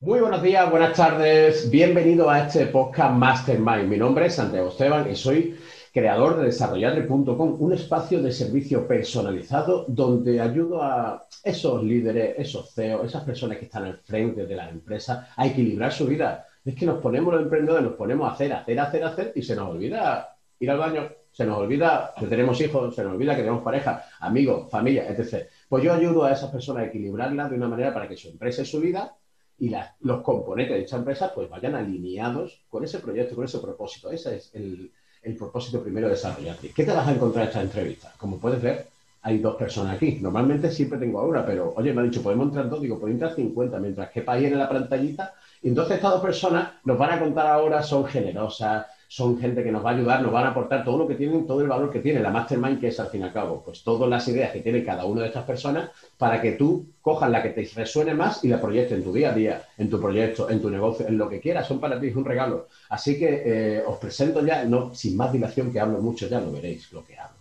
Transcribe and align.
Muy 0.00 0.20
buenos 0.20 0.42
días, 0.42 0.70
buenas 0.70 0.94
tardes, 0.94 1.70
bienvenido 1.70 2.28
a 2.28 2.40
este 2.40 2.66
podcast 2.66 3.14
Mastermind. 3.14 3.88
Mi 3.88 3.96
nombre 3.96 4.26
es 4.26 4.34
Santiago 4.34 4.68
Esteban 4.68 5.10
y 5.10 5.16
soy 5.16 5.56
creador 5.90 6.36
de 6.36 6.44
desarrolladre.com, 6.44 7.56
un 7.58 7.72
espacio 7.72 8.22
de 8.22 8.30
servicio 8.30 8.86
personalizado 8.86 9.86
donde 9.88 10.38
ayudo 10.38 10.82
a 10.82 11.26
esos 11.42 11.82
líderes, 11.82 12.34
esos 12.36 12.74
CEOs, 12.74 13.06
esas 13.06 13.24
personas 13.24 13.56
que 13.56 13.64
están 13.64 13.84
al 13.84 13.96
frente 14.00 14.44
de 14.44 14.54
la 14.54 14.68
empresa 14.68 15.30
a 15.34 15.46
equilibrar 15.46 15.90
su 15.90 16.06
vida. 16.06 16.46
Es 16.62 16.74
que 16.74 16.84
nos 16.84 17.00
ponemos 17.00 17.32
los 17.32 17.42
emprendedores, 17.42 17.84
nos 17.86 17.94
ponemos 17.94 18.28
a 18.28 18.34
hacer, 18.34 18.52
hacer, 18.52 18.78
hacer, 18.78 19.02
hacer 19.02 19.32
y 19.34 19.40
se 19.40 19.56
nos 19.56 19.70
olvida 19.70 20.36
ir 20.60 20.70
al 20.70 20.78
baño, 20.78 21.08
se 21.32 21.46
nos 21.46 21.56
olvida 21.56 22.12
que 22.18 22.26
tenemos 22.26 22.60
hijos, 22.60 22.94
se 22.94 23.02
nos 23.02 23.14
olvida 23.14 23.34
que 23.34 23.40
tenemos 23.40 23.62
pareja, 23.62 24.04
amigos, 24.20 24.70
familia, 24.70 25.08
etc. 25.08 25.48
Pues 25.70 25.82
yo 25.82 25.94
ayudo 25.94 26.24
a 26.24 26.32
esas 26.32 26.50
personas 26.50 26.82
a 26.82 26.86
equilibrarla 26.86 27.48
de 27.48 27.56
una 27.56 27.68
manera 27.68 27.94
para 27.94 28.06
que 28.06 28.16
su 28.18 28.28
empresa 28.28 28.60
y 28.60 28.66
su 28.66 28.78
vida 28.78 29.16
y 29.58 29.74
los 30.00 30.22
componentes 30.22 30.74
de 30.74 30.80
dicha 30.82 30.96
empresa 30.96 31.32
pues 31.34 31.48
vayan 31.48 31.74
alineados 31.74 32.60
con 32.68 32.84
ese 32.84 32.98
proyecto, 32.98 33.34
con 33.34 33.44
ese 33.44 33.58
propósito. 33.58 34.10
Ese 34.10 34.36
es 34.36 34.50
el, 34.54 34.90
propósito 35.38 35.82
primero 35.82 36.06
de 36.06 36.14
desarrollar. 36.14 36.56
¿Qué 36.56 36.84
te 36.84 36.92
vas 36.92 37.08
a 37.08 37.12
encontrar 37.12 37.44
en 37.44 37.48
esta 37.48 37.62
entrevista? 37.62 38.12
Como 38.16 38.38
puedes 38.38 38.62
ver, 38.62 38.86
hay 39.22 39.38
dos 39.38 39.56
personas 39.56 39.96
aquí. 39.96 40.18
Normalmente 40.20 40.70
siempre 40.70 40.98
tengo 40.98 41.18
a 41.18 41.26
una, 41.26 41.44
pero 41.44 41.72
oye, 41.76 41.92
me 41.92 42.02
ha 42.02 42.04
dicho, 42.04 42.22
podemos 42.22 42.46
entrar 42.46 42.68
dos, 42.68 42.80
digo, 42.80 43.00
pueden 43.00 43.16
entrar 43.16 43.34
50, 43.34 43.78
mientras 43.80 44.10
que 44.10 44.22
ahí 44.26 44.44
en 44.44 44.58
la 44.58 44.68
pantallita. 44.68 45.34
Y 45.62 45.68
entonces 45.68 45.96
estas 45.96 46.12
dos 46.12 46.22
personas 46.22 46.74
nos 46.84 46.96
van 46.96 47.10
a 47.10 47.18
contar 47.18 47.46
ahora, 47.46 47.82
son 47.82 48.04
generosas, 48.04 48.86
son 49.08 49.38
gente 49.38 49.62
que 49.62 49.70
nos 49.70 49.84
va 49.84 49.90
a 49.90 49.94
ayudar, 49.94 50.22
nos 50.22 50.32
van 50.32 50.46
a 50.46 50.50
aportar 50.50 50.84
todo 50.84 50.98
lo 50.98 51.06
que 51.06 51.14
tienen, 51.14 51.46
todo 51.46 51.60
el 51.60 51.68
valor 51.68 51.90
que 51.90 52.00
tiene 52.00 52.20
la 52.20 52.30
mastermind, 52.30 52.80
que 52.80 52.88
es 52.88 52.98
al 52.98 53.08
fin 53.08 53.20
y 53.20 53.24
al 53.24 53.32
cabo, 53.32 53.62
pues 53.64 53.82
todas 53.82 54.08
las 54.08 54.26
ideas 54.28 54.52
que 54.52 54.60
tiene 54.60 54.84
cada 54.84 55.04
una 55.04 55.22
de 55.22 55.28
estas 55.28 55.44
personas 55.44 55.90
para 56.18 56.40
que 56.40 56.52
tú 56.52 56.86
cojas 57.00 57.30
la 57.30 57.42
que 57.42 57.50
te 57.50 57.68
resuene 57.74 58.14
más 58.14 58.44
y 58.44 58.48
la 58.48 58.60
proyectes 58.60 58.98
en 58.98 59.04
tu 59.04 59.12
día 59.12 59.30
a 59.30 59.34
día, 59.34 59.62
en 59.78 59.88
tu 59.88 60.00
proyecto, 60.00 60.50
en 60.50 60.60
tu 60.60 60.70
negocio, 60.70 61.06
en 61.06 61.18
lo 61.18 61.28
que 61.28 61.40
quieras, 61.40 61.66
son 61.66 61.78
para 61.78 62.00
ti, 62.00 62.08
un 62.08 62.24
regalo. 62.24 62.68
Así 62.88 63.18
que 63.18 63.42
eh, 63.44 63.82
os 63.86 63.98
presento 63.98 64.44
ya, 64.44 64.64
no, 64.64 64.94
sin 64.94 65.16
más 65.16 65.32
dilación 65.32 65.72
que 65.72 65.80
hablo 65.80 66.00
mucho, 66.00 66.28
ya 66.28 66.40
lo 66.40 66.50
veréis 66.50 66.92
lo 66.92 67.04
que 67.04 67.16
hablo. 67.16 67.36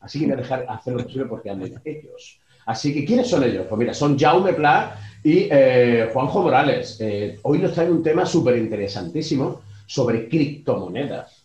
Así 0.00 0.18
que 0.18 0.26
voy 0.26 0.34
a 0.34 0.38
dejar 0.38 0.64
hacer 0.68 0.94
lo 0.94 1.02
posible 1.02 1.26
porque 1.26 1.50
hablen 1.50 1.80
ellos. 1.84 2.40
Así 2.66 2.94
que, 2.94 3.04
¿quiénes 3.04 3.28
son 3.28 3.42
ellos? 3.44 3.66
Pues 3.68 3.78
mira, 3.78 3.92
son 3.92 4.18
Jaume 4.18 4.52
Pla 4.52 4.96
y 5.22 5.48
eh, 5.50 6.08
Juanjo 6.12 6.42
Morales. 6.42 6.96
Eh, 7.00 7.38
hoy 7.42 7.58
nos 7.58 7.72
traen 7.72 7.92
un 7.92 8.02
tema 8.02 8.24
súper 8.24 8.56
interesantísimo 8.56 9.62
sobre 9.90 10.28
criptomonedas. 10.28 11.44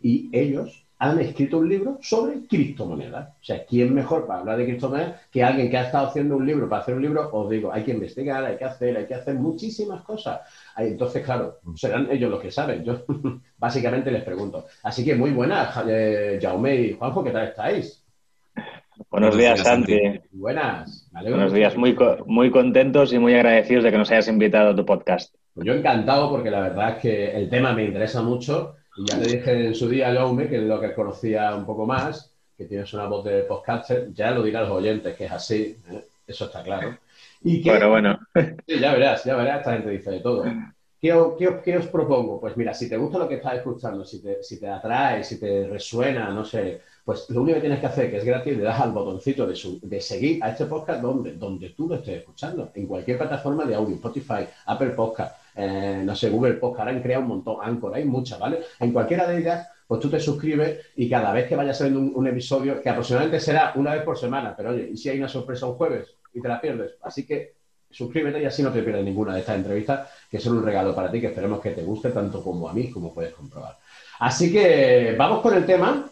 Y 0.00 0.30
ellos 0.32 0.86
han 0.98 1.20
escrito 1.20 1.58
un 1.58 1.68
libro 1.68 1.98
sobre 2.00 2.46
criptomonedas. 2.46 3.28
O 3.28 3.44
sea, 3.44 3.66
¿quién 3.66 3.92
mejor 3.92 4.26
para 4.26 4.40
hablar 4.40 4.56
de 4.56 4.64
criptomonedas 4.64 5.20
que 5.30 5.44
alguien 5.44 5.70
que 5.70 5.76
ha 5.76 5.84
estado 5.84 6.06
haciendo 6.06 6.38
un 6.38 6.46
libro? 6.46 6.66
Para 6.66 6.80
hacer 6.80 6.94
un 6.94 7.02
libro, 7.02 7.28
os 7.30 7.50
digo, 7.50 7.70
hay 7.70 7.82
que 7.84 7.90
investigar, 7.90 8.42
hay 8.42 8.56
que 8.56 8.64
hacer, 8.64 8.96
hay 8.96 9.04
que 9.04 9.16
hacer 9.16 9.34
muchísimas 9.34 10.00
cosas. 10.00 10.40
Entonces, 10.78 11.22
claro, 11.22 11.58
serán 11.74 12.10
ellos 12.10 12.30
los 12.30 12.40
que 12.40 12.50
saben. 12.50 12.84
Yo 12.84 13.04
básicamente 13.58 14.10
les 14.10 14.24
pregunto. 14.24 14.64
Así 14.82 15.04
que 15.04 15.14
muy 15.14 15.32
buenas, 15.32 15.76
eh, 15.86 16.38
Jaume 16.40 16.74
y 16.74 16.92
Juanjo, 16.94 17.22
¿qué 17.22 17.32
tal 17.32 17.48
estáis? 17.48 18.02
Buenos 19.10 19.36
días, 19.36 19.60
Santi. 19.60 20.00
Buenas. 20.30 21.06
Buenos 21.12 21.52
días, 21.52 21.76
muy, 21.76 21.94
muy 22.24 22.50
contentos 22.50 23.12
y 23.12 23.18
muy 23.18 23.34
agradecidos 23.34 23.84
de 23.84 23.90
que 23.90 23.98
nos 23.98 24.10
hayas 24.10 24.28
invitado 24.28 24.70
a 24.70 24.74
tu 24.74 24.86
podcast. 24.86 25.34
Pues 25.54 25.66
yo 25.66 25.74
encantado 25.74 26.30
porque 26.30 26.50
la 26.50 26.60
verdad 26.60 26.96
es 26.96 26.98
que 26.98 27.36
el 27.36 27.50
tema 27.50 27.72
me 27.72 27.84
interesa 27.84 28.22
mucho 28.22 28.76
y 28.96 29.10
ya 29.10 29.18
le 29.18 29.26
dije 29.26 29.66
en 29.66 29.74
su 29.74 29.88
día, 29.88 30.12
Jaume, 30.12 30.48
que 30.48 30.56
es 30.56 30.62
lo 30.62 30.80
que 30.80 30.94
conocía 30.94 31.54
un 31.54 31.66
poco 31.66 31.86
más, 31.86 32.32
que 32.56 32.64
tienes 32.64 32.92
una 32.94 33.06
voz 33.06 33.24
de 33.24 33.42
podcaster, 33.42 34.12
ya 34.12 34.30
lo 34.30 34.42
dirán 34.42 34.64
los 34.64 34.72
oyentes, 34.72 35.14
que 35.16 35.24
es 35.26 35.32
así, 35.32 35.76
¿eh? 35.90 36.04
eso 36.26 36.46
está 36.46 36.62
claro. 36.62 36.96
Y 37.42 37.60
que, 37.60 37.70
bueno, 37.70 37.90
bueno. 37.90 38.18
ya 38.66 38.92
verás, 38.92 39.24
ya 39.24 39.36
verás, 39.36 39.58
esta 39.58 39.72
gente 39.72 39.90
dice 39.90 40.10
de 40.10 40.20
todo. 40.20 40.44
¿Qué, 41.02 41.12
os 41.12 41.86
propongo? 41.88 42.40
Pues 42.40 42.56
mira, 42.56 42.72
si 42.72 42.88
te 42.88 42.96
gusta 42.96 43.18
lo 43.18 43.28
que 43.28 43.34
estás 43.34 43.54
escuchando, 43.54 44.04
si 44.04 44.22
te, 44.22 44.40
si 44.42 44.60
te 44.60 44.68
atrae, 44.68 45.24
si 45.24 45.40
te 45.40 45.66
resuena, 45.66 46.30
no 46.30 46.44
sé, 46.44 46.80
pues 47.04 47.28
lo 47.30 47.42
único 47.42 47.56
que 47.56 47.62
tienes 47.62 47.80
que 47.80 47.86
hacer, 47.86 48.10
que 48.10 48.18
es 48.18 48.24
gratis, 48.24 48.56
le 48.56 48.62
das 48.62 48.80
al 48.80 48.92
botoncito 48.92 49.46
de, 49.46 50.00
seguir 50.00 50.42
a 50.42 50.50
este 50.50 50.66
podcast 50.66 51.02
donde, 51.02 51.32
donde 51.32 51.70
tú 51.70 51.88
lo 51.88 51.96
estés 51.96 52.18
escuchando, 52.18 52.70
en 52.74 52.86
cualquier 52.86 53.18
plataforma 53.18 53.64
de 53.64 53.74
audio, 53.74 53.96
Spotify, 53.96 54.46
Apple 54.66 54.90
Podcast, 54.90 55.36
eh, 55.56 56.02
no 56.04 56.14
sé, 56.14 56.30
Google 56.30 56.54
Podcast, 56.54 56.88
han 56.88 57.02
creado 57.02 57.22
un 57.22 57.28
montón, 57.28 57.56
Anchor, 57.60 57.94
hay 57.94 58.04
muchas, 58.04 58.38
¿vale? 58.38 58.60
En 58.78 58.92
cualquiera 58.92 59.26
de 59.26 59.38
ellas, 59.38 59.68
pues 59.86 60.00
tú 60.00 60.08
te 60.08 60.20
suscribes 60.20 60.78
y 60.96 61.08
cada 61.08 61.32
vez 61.32 61.48
que 61.48 61.56
vaya 61.56 61.74
saliendo 61.74 62.00
un, 62.00 62.12
un 62.14 62.26
episodio, 62.28 62.80
que 62.80 62.88
aproximadamente 62.88 63.40
será 63.40 63.72
una 63.74 63.94
vez 63.94 64.02
por 64.04 64.16
semana, 64.16 64.54
pero 64.56 64.70
oye, 64.70 64.90
¿y 64.92 64.96
si 64.96 65.08
hay 65.08 65.18
una 65.18 65.28
sorpresa 65.28 65.66
un 65.66 65.74
jueves 65.74 66.14
y 66.32 66.40
te 66.40 66.48
la 66.48 66.60
pierdes? 66.60 66.92
Así 67.02 67.26
que 67.26 67.54
suscríbete 67.92 68.42
y 68.42 68.46
así 68.46 68.62
no 68.62 68.72
te 68.72 68.82
pierdes 68.82 69.04
ninguna 69.04 69.34
de 69.34 69.40
estas 69.40 69.56
entrevistas, 69.56 70.08
que 70.30 70.40
son 70.40 70.56
un 70.56 70.64
regalo 70.64 70.94
para 70.94 71.10
ti, 71.10 71.20
que 71.20 71.26
esperemos 71.28 71.60
que 71.60 71.70
te 71.70 71.82
guste 71.82 72.10
tanto 72.10 72.42
como 72.42 72.68
a 72.68 72.72
mí, 72.72 72.90
como 72.90 73.12
puedes 73.12 73.34
comprobar. 73.34 73.76
Así 74.20 74.52
que 74.52 75.14
vamos 75.18 75.40
con 75.40 75.54
el 75.54 75.66
tema. 75.66 76.08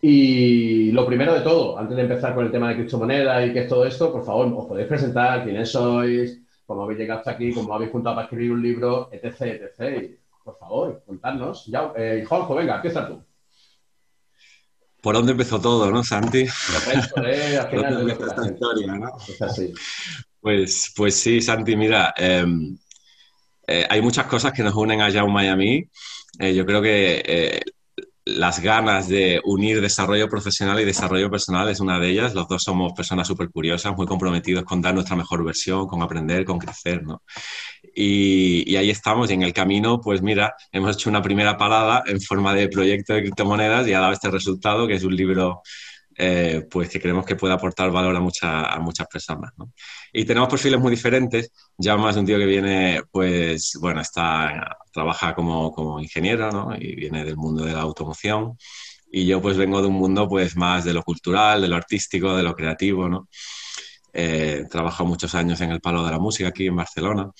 Y 0.00 0.92
lo 0.92 1.04
primero 1.06 1.34
de 1.34 1.40
todo, 1.40 1.76
antes 1.76 1.96
de 1.96 2.02
empezar 2.02 2.34
con 2.34 2.46
el 2.46 2.52
tema 2.52 2.68
de 2.68 2.76
criptomonedas 2.76 3.46
y 3.48 3.52
qué 3.52 3.60
es 3.60 3.68
todo 3.68 3.84
esto, 3.84 4.12
por 4.12 4.24
favor, 4.24 4.52
os 4.56 4.66
podéis 4.66 4.86
presentar 4.86 5.42
quiénes 5.42 5.70
sois, 5.72 6.40
cómo 6.66 6.84
habéis 6.84 7.00
llegado 7.00 7.18
hasta 7.18 7.32
aquí, 7.32 7.52
cómo 7.52 7.74
habéis 7.74 7.90
juntado 7.90 8.14
para 8.14 8.26
escribir 8.26 8.52
un 8.52 8.62
libro, 8.62 9.10
etc, 9.12 9.40
etc. 9.40 10.16
por 10.44 10.56
favor, 10.56 11.02
contadnos. 11.04 11.66
Ya, 11.66 11.92
eh, 11.96 12.24
Juanjo, 12.28 12.54
venga, 12.54 12.76
empieza 12.76 13.08
tú. 13.08 13.22
¿Por 15.00 15.14
dónde 15.14 15.32
empezó 15.32 15.60
todo, 15.60 15.90
no, 15.90 16.02
Santi? 16.04 16.46
Pues, 20.40 20.92
pues 20.96 21.16
sí, 21.16 21.40
Santi, 21.40 21.76
mira, 21.76 22.14
em, 22.16 22.78
eh, 23.66 23.86
hay 23.90 24.00
muchas 24.00 24.26
cosas 24.26 24.52
que 24.52 24.62
nos 24.62 24.74
unen 24.74 25.00
a 25.00 25.10
Jaume 25.10 25.44
y 25.44 25.48
a 25.48 25.56
mí. 25.56 25.84
Eh, 26.38 26.54
yo 26.54 26.64
creo 26.64 26.80
que 26.80 27.22
eh, 27.26 27.60
las 28.36 28.60
ganas 28.60 29.08
de 29.08 29.40
unir 29.44 29.80
desarrollo 29.80 30.28
profesional 30.28 30.78
y 30.80 30.84
desarrollo 30.84 31.30
personal 31.30 31.68
es 31.68 31.80
una 31.80 31.98
de 31.98 32.10
ellas. 32.10 32.34
Los 32.34 32.46
dos 32.46 32.62
somos 32.62 32.92
personas 32.92 33.26
súper 33.26 33.48
curiosas, 33.48 33.96
muy 33.96 34.06
comprometidos 34.06 34.64
con 34.64 34.82
dar 34.82 34.94
nuestra 34.94 35.16
mejor 35.16 35.44
versión, 35.44 35.86
con 35.86 36.02
aprender, 36.02 36.44
con 36.44 36.58
crecer, 36.58 37.02
¿no? 37.02 37.22
Y, 37.94 38.76
ahí 38.76 38.90
estamos, 38.90 39.30
y 39.30 39.34
en 39.34 39.42
el 39.42 39.52
camino, 39.52 40.00
pues 40.00 40.20
mira, 40.20 40.54
hemos 40.72 40.94
hecho 40.94 41.08
una 41.08 41.22
primera 41.22 41.56
parada 41.56 42.04
en 42.06 42.20
forma 42.20 42.54
de 42.54 42.68
proyecto 42.68 43.14
de 43.14 43.22
criptomonedas 43.22 43.88
y 43.88 43.94
ha 43.94 44.00
dado 44.00 44.12
este 44.12 44.30
resultado, 44.30 44.86
que 44.86 44.94
es 44.94 45.04
un 45.04 45.16
libro 45.16 45.62
eh, 46.16 46.66
pues 46.70 46.90
que 46.90 47.00
creemos 47.00 47.24
que 47.24 47.36
puede 47.36 47.54
aportar 47.54 47.90
valor 47.90 48.14
a, 48.14 48.74
a 48.74 48.78
muchas 48.78 49.06
personas. 49.06 49.52
Y 50.12 50.24
tenemos 50.24 50.48
perfiles 50.48 50.80
muy 50.80 50.90
diferentes. 50.90 51.52
Ya 51.76 51.96
más 51.96 52.16
un 52.16 52.26
tío 52.26 52.38
que 52.38 52.46
viene, 52.46 53.02
pues, 53.10 53.78
bueno, 53.80 54.00
está, 54.00 54.76
trabaja 54.92 55.34
como, 55.34 55.72
como 55.72 56.00
ingeniero, 56.00 56.50
¿no? 56.50 56.74
Y 56.76 56.94
viene 56.94 57.24
del 57.24 57.36
mundo 57.36 57.64
de 57.64 57.72
la 57.72 57.80
automoción. 57.80 58.56
Y 59.10 59.26
yo, 59.26 59.40
pues, 59.40 59.56
vengo 59.56 59.80
de 59.80 59.88
un 59.88 59.94
mundo, 59.94 60.28
pues, 60.28 60.56
más 60.56 60.84
de 60.84 60.94
lo 60.94 61.02
cultural, 61.02 61.62
de 61.62 61.68
lo 61.68 61.76
artístico, 61.76 62.36
de 62.36 62.42
lo 62.42 62.54
creativo, 62.54 63.08
¿no? 63.08 63.28
Eh, 64.12 64.64
trabajo 64.70 65.04
muchos 65.04 65.34
años 65.34 65.60
en 65.60 65.70
el 65.70 65.80
palo 65.80 66.04
de 66.04 66.10
la 66.10 66.18
música 66.18 66.48
aquí 66.48 66.66
en 66.66 66.76
Barcelona. 66.76 67.30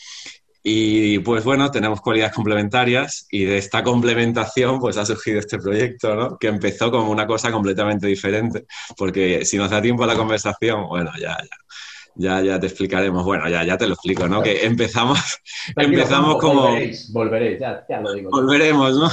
Y 0.62 1.20
pues 1.20 1.44
bueno, 1.44 1.70
tenemos 1.70 2.00
cualidades 2.00 2.34
complementarias 2.34 3.26
y 3.30 3.44
de 3.44 3.58
esta 3.58 3.82
complementación 3.82 4.78
pues 4.80 4.96
ha 4.98 5.06
surgido 5.06 5.38
este 5.38 5.58
proyecto, 5.58 6.14
¿no? 6.14 6.38
Que 6.38 6.48
empezó 6.48 6.90
como 6.90 7.10
una 7.10 7.26
cosa 7.26 7.50
completamente 7.50 8.06
diferente, 8.06 8.66
porque 8.96 9.44
si 9.44 9.56
nos 9.56 9.70
da 9.70 9.80
tiempo 9.80 10.04
a 10.04 10.06
la 10.08 10.14
conversación, 10.16 10.86
bueno, 10.88 11.10
ya, 11.18 11.38
ya, 11.40 11.56
ya, 12.18 12.42
ya 12.42 12.58
te 12.58 12.66
explicaremos. 12.66 13.24
Bueno, 13.24 13.48
ya, 13.48 13.64
ya 13.64 13.78
te 13.78 13.86
lo 13.86 13.94
explico, 13.94 14.28
¿no? 14.28 14.42
Que 14.42 14.66
empezamos, 14.66 15.18
empezamos 15.76 16.38
como... 16.38 16.62
Volveréis, 16.62 17.12
volveréis, 17.12 17.60
ya, 17.60 17.86
ya 17.88 18.00
lo 18.00 18.12
digo. 18.12 18.30
Volveremos, 18.30 18.96
¿no? 18.96 19.10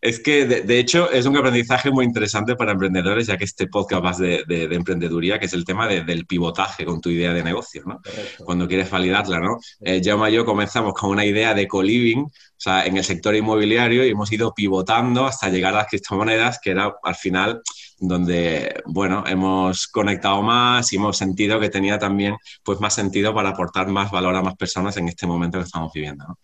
es 0.00 0.20
que, 0.20 0.46
de, 0.46 0.78
hecho, 0.78 1.10
es 1.10 1.26
un 1.26 1.36
aprendizaje 1.36 1.90
muy 1.90 2.04
interesante 2.04 2.54
para 2.54 2.72
emprendedores, 2.72 3.26
ya 3.26 3.36
que 3.36 3.44
este 3.44 3.66
podcast 3.66 4.04
va 4.04 4.12
de, 4.12 4.44
de, 4.46 4.74
emprendeduría, 4.74 5.40
que 5.40 5.46
es 5.46 5.52
el 5.52 5.64
tema 5.64 5.88
del 5.88 6.24
pivotaje 6.24 6.84
con 6.84 7.00
tu 7.00 7.10
idea 7.10 7.34
de 7.34 7.42
negocio, 7.42 7.82
¿no? 7.84 8.00
Cuando 8.44 8.68
quieres 8.68 8.88
validarla, 8.88 9.40
¿no? 9.40 9.58
Eh, 9.80 10.00
Jaume 10.04 10.30
y 10.30 10.34
yo 10.34 10.44
comenzamos 10.44 10.94
con 10.94 11.10
una 11.10 11.24
idea 11.24 11.52
de 11.52 11.66
co-living, 11.66 12.20
o 12.20 12.30
sea, 12.56 12.86
en 12.86 12.96
el 12.96 13.04
sector 13.04 13.34
inmobiliario, 13.34 14.06
y 14.06 14.10
hemos 14.10 14.30
ido 14.30 14.54
pivotando 14.54 15.26
hasta 15.26 15.48
llegar 15.48 15.74
a 15.74 15.78
las 15.78 15.88
criptomonedas, 15.88 16.60
que 16.60 16.70
era 16.70 16.94
al 17.02 17.14
final 17.16 17.60
donde, 17.98 18.82
bueno, 18.86 19.24
hemos 19.26 19.86
conectado 19.88 20.42
más 20.42 20.92
y 20.92 20.96
hemos 20.96 21.16
sentido 21.16 21.58
que 21.58 21.70
tenía 21.70 21.98
también, 21.98 22.36
pues, 22.62 22.80
más 22.80 22.94
sentido 22.94 23.34
para 23.34 23.50
aportar 23.50 23.88
más 23.88 24.10
valor 24.10 24.34
a 24.36 24.42
más 24.42 24.56
personas 24.56 24.96
en 24.96 25.08
este 25.08 25.26
momento 25.26 25.58
que 25.58 25.64
estamos 25.64 25.92
viviendo, 25.92 26.38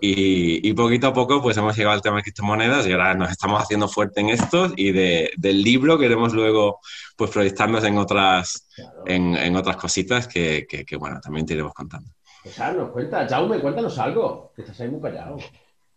y, 0.00 0.72
poquito 0.74 1.08
a 1.08 1.12
poco, 1.12 1.40
pues, 1.42 1.56
hemos 1.56 1.76
llegado 1.76 1.94
al 1.94 2.02
tema 2.02 2.16
de 2.16 2.22
criptomonedas 2.22 2.86
y 2.86 2.92
ahora 2.92 3.14
nos 3.14 3.30
estamos 3.30 3.62
haciendo 3.62 3.88
fuerte 3.88 4.20
en 4.20 4.30
esto 4.30 4.72
y 4.76 4.92
del 4.92 5.62
libro 5.62 5.98
queremos 5.98 6.32
luego, 6.32 6.80
pues, 7.16 7.30
proyectarnos 7.30 7.84
en 7.84 7.98
otras, 7.98 8.68
en, 9.06 9.56
otras 9.56 9.76
cositas 9.76 10.28
que, 10.28 10.66
bueno, 10.98 11.20
también 11.20 11.46
te 11.46 11.54
iremos 11.54 11.72
contando. 11.72 12.10
Pues, 12.42 12.58
nos 12.58 12.90
cuenta, 12.90 13.26
Jaume, 13.26 13.58
cuéntanos 13.60 13.98
algo, 13.98 14.52
que 14.54 14.62
estás 14.62 14.78
ahí 14.80 14.88
muy 14.88 15.00
callado. 15.00 15.38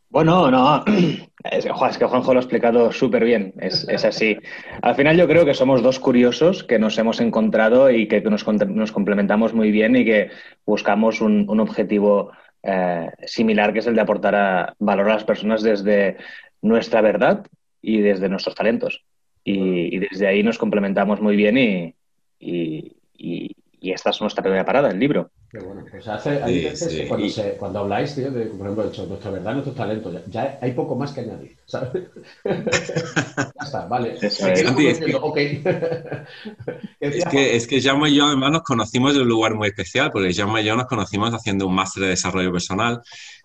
Bueno, 0.09 0.49
no, 0.49 0.85
es, 1.43 1.65
que 1.65 2.05
Juanjo 2.05 2.33
lo 2.33 2.39
ha 2.39 2.41
explicado 2.41 2.91
súper 2.91 3.25
bien, 3.25 3.53
es, 3.59 3.85
así. 4.05 4.37
Al 4.81 4.95
final 4.95 5.17
yo 5.17 5.27
creo 5.27 5.45
que 5.45 5.53
somos 5.53 5.81
dos 5.81 5.99
curiosos 5.99 6.63
que 6.63 6.79
nos 6.79 6.97
hemos 6.97 7.19
encontrado 7.19 7.91
y 7.91 8.07
que 8.07 8.21
nos, 8.21 8.43
complementamos 8.43 9.53
muy 9.53 9.71
bien 9.71 9.95
y 9.95 10.05
que 10.05 10.29
buscamos 10.65 11.19
un, 11.19 11.59
objetivo 11.59 12.31
eh, 12.63 13.11
similar, 13.25 13.73
que 13.73 13.79
es 13.79 13.87
el 13.87 13.95
de 13.95 14.01
aportar 14.01 14.75
valor 14.79 15.09
a 15.09 15.13
las 15.13 15.23
personas 15.25 15.61
desde 15.61 16.17
nuestra 16.61 17.01
verdad 17.01 17.45
y 17.81 17.99
desde 17.99 18.29
nuestros 18.29 18.55
talentos. 18.55 19.03
Y, 19.43 19.99
desde 19.99 20.27
ahí 20.27 20.43
nos 20.43 20.57
complementamos 20.57 21.21
muy 21.21 21.35
bien 21.35 21.57
y, 21.57 21.95
y 22.39 23.55
esta 23.91 24.09
es 24.09 24.21
nuestra 24.21 24.41
primera 24.43 24.65
parada, 24.65 24.89
el 24.89 24.99
libro. 24.99 25.31
Qué 25.49 25.59
bueno. 25.59 25.83
Pues 25.89 26.07
hace, 26.07 26.43
hay 26.43 26.63
veces 26.65 26.93
que 26.93 27.07
cuando, 27.07 27.27
cuando, 27.57 27.79
habláis, 27.79 28.13
tío, 28.15 28.31
de, 28.31 28.45
por 28.45 28.67
ejemplo, 28.67 28.89
de 28.89 29.07
nuestra 29.07 29.31
verdad, 29.31 29.53
nuestros 29.53 29.75
talentos, 29.75 30.15
ya, 30.27 30.57
hay 30.61 30.71
poco 30.73 30.95
más 30.95 31.11
que 31.13 31.21
añadir, 31.21 31.57
¿sabes? 31.65 32.03
ya 32.43 33.65
está, 33.65 33.85
vale. 33.87 34.17
es, 34.19 34.37
que, 34.39 34.53
es 37.55 37.67
que 37.67 37.81
Jaume 37.81 38.09
y 38.09 38.15
yo 38.15 38.25
además 38.25 38.51
nos 38.51 38.63
conocimos 38.63 39.13
de 39.13 39.21
un 39.21 39.27
lugar 39.27 39.55
muy 39.55 39.69
especial, 39.69 40.11
porque 40.11 40.33
Jaume 40.33 40.61
y 40.61 40.65
yo 40.65 40.75
nos 40.75 40.87
conocimos 40.87 41.33
haciendo 41.33 41.67
un 41.67 41.75
máster 41.75 42.03
de 42.03 42.09
desarrollo 42.09 42.51
personal, 42.51 43.01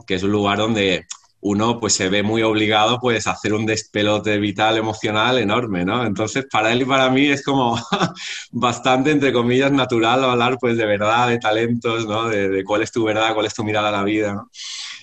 que 0.07 0.15
es 0.15 0.23
un 0.23 0.33
lugar 0.33 0.59
donde 0.59 1.07
uno 1.43 1.81
pues 1.81 1.95
se 1.95 2.09
ve 2.09 2.23
muy 2.23 2.43
obligado 2.43 3.01
pues 3.01 3.27
a 3.27 3.33
hacer 3.33 3.53
un 3.53 3.67
despelote 3.67 4.39
vital, 4.39 4.77
emocional 4.77 5.39
enorme, 5.39 5.85
¿no? 5.85 6.07
Entonces, 6.07 6.47
para 6.51 6.73
él 6.73 6.83
y 6.83 6.85
para 6.85 7.11
mí 7.11 7.27
es 7.27 7.45
como 7.45 7.77
bastante, 8.53 9.11
entre 9.11 9.33
comillas, 9.33 9.73
natural 9.73 10.23
hablar 10.23 10.57
pues 10.61 10.77
de 10.77 10.87
verdad, 10.87 11.29
de 11.29 11.39
talentos, 11.39 12.07
¿no? 12.07 12.29
De, 12.29 12.63
cuál 12.63 12.83
es 12.83 12.93
tu 12.93 13.03
verdad, 13.03 13.35
cuál 13.35 13.47
es 13.47 13.55
tu 13.55 13.65
mirada 13.65 13.89
a 13.89 13.93
la 13.93 14.05
vida, 14.05 14.35
¿no? 14.35 14.51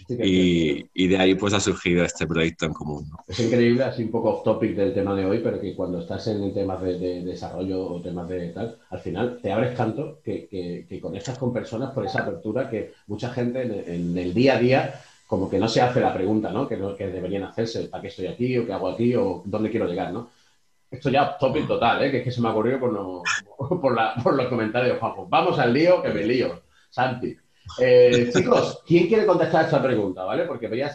y, 0.08 1.08
de 1.08 1.18
ahí 1.18 1.36
pues 1.36 1.54
ha 1.54 1.60
surgido 1.60 2.06
este 2.06 2.26
proyecto 2.26 2.66
en 2.66 2.74
común. 2.74 3.06
¿no? 3.10 3.18
Es 3.28 3.40
increíble, 3.42 3.84
así 3.84 4.04
un 4.04 4.10
poco 4.10 4.30
off 4.30 4.44
topic 4.44 4.76
del 4.76 4.94
tema 4.94 5.14
de 5.16 5.26
hoy, 5.26 5.42
pero 5.44 5.60
que 5.60 5.76
cuando 5.76 6.00
estás 6.00 6.26
en 6.28 6.54
temas 6.54 6.82
de, 6.82 6.98
de, 6.98 7.22
desarrollo 7.22 7.86
o 7.86 8.02
temas 8.02 8.30
de 8.30 8.48
tal, 8.50 8.80
al 8.90 9.00
final 9.00 9.40
te 9.42 9.52
abres 9.52 9.76
tanto 9.76 10.22
que, 10.24 10.48
que, 10.48 11.00
conectas 11.02 11.38
con 11.38 11.54
personas 11.54 11.92
por 11.92 12.06
esa 12.06 12.22
apertura 12.22 12.70
que 12.70 12.94
mucha 13.08 13.30
gente 13.30 13.62
en 13.62 14.18
el 14.18 14.34
día 14.34 14.56
a 14.56 14.60
día 14.60 15.02
como 15.30 15.48
que 15.48 15.60
no 15.60 15.68
se 15.68 15.80
hace 15.80 16.00
la 16.02 16.12
pregunta, 16.12 16.50
¿no? 16.50 16.68
Que, 16.68 16.76
que 16.98 17.08
deberían 17.08 17.44
hacerse, 17.44 17.84
¿para 17.84 18.02
qué 18.02 18.08
estoy 18.08 18.26
aquí? 18.26 18.58
¿O 18.58 18.66
qué 18.66 18.74
hago 18.74 18.90
aquí? 18.90 19.14
¿O 19.14 19.44
dónde 19.46 19.70
quiero 19.70 19.86
llegar? 19.86 20.12
¿no? 20.12 20.32
Esto 20.90 21.12
ya 21.12 21.38
topic 21.38 21.68
total, 21.68 22.04
¿eh? 22.04 22.10
Que 22.10 22.18
es 22.18 22.24
que 22.24 22.32
se 22.32 22.42
me 22.42 22.48
ha 22.48 22.52
ocurrido 22.52 22.80
por, 22.80 23.80
por, 24.24 24.34
los 24.34 24.48
comentarios, 24.48 24.98
Juanjo. 24.98 25.28
Vamos 25.30 25.60
al 25.60 25.72
lío, 25.72 26.02
que 26.02 26.10
me 26.10 26.24
lío. 26.24 26.64
Santi. 26.90 27.38
Eh, 27.80 28.32
chicos, 28.36 28.82
¿quién 28.88 29.06
quiere 29.06 29.28
contestar 29.28 29.66
esta 29.66 29.80
pregunta? 29.80 30.24
¿Vale? 30.24 30.46
Porque 30.46 30.68
voy 30.68 30.82
a 30.82 30.92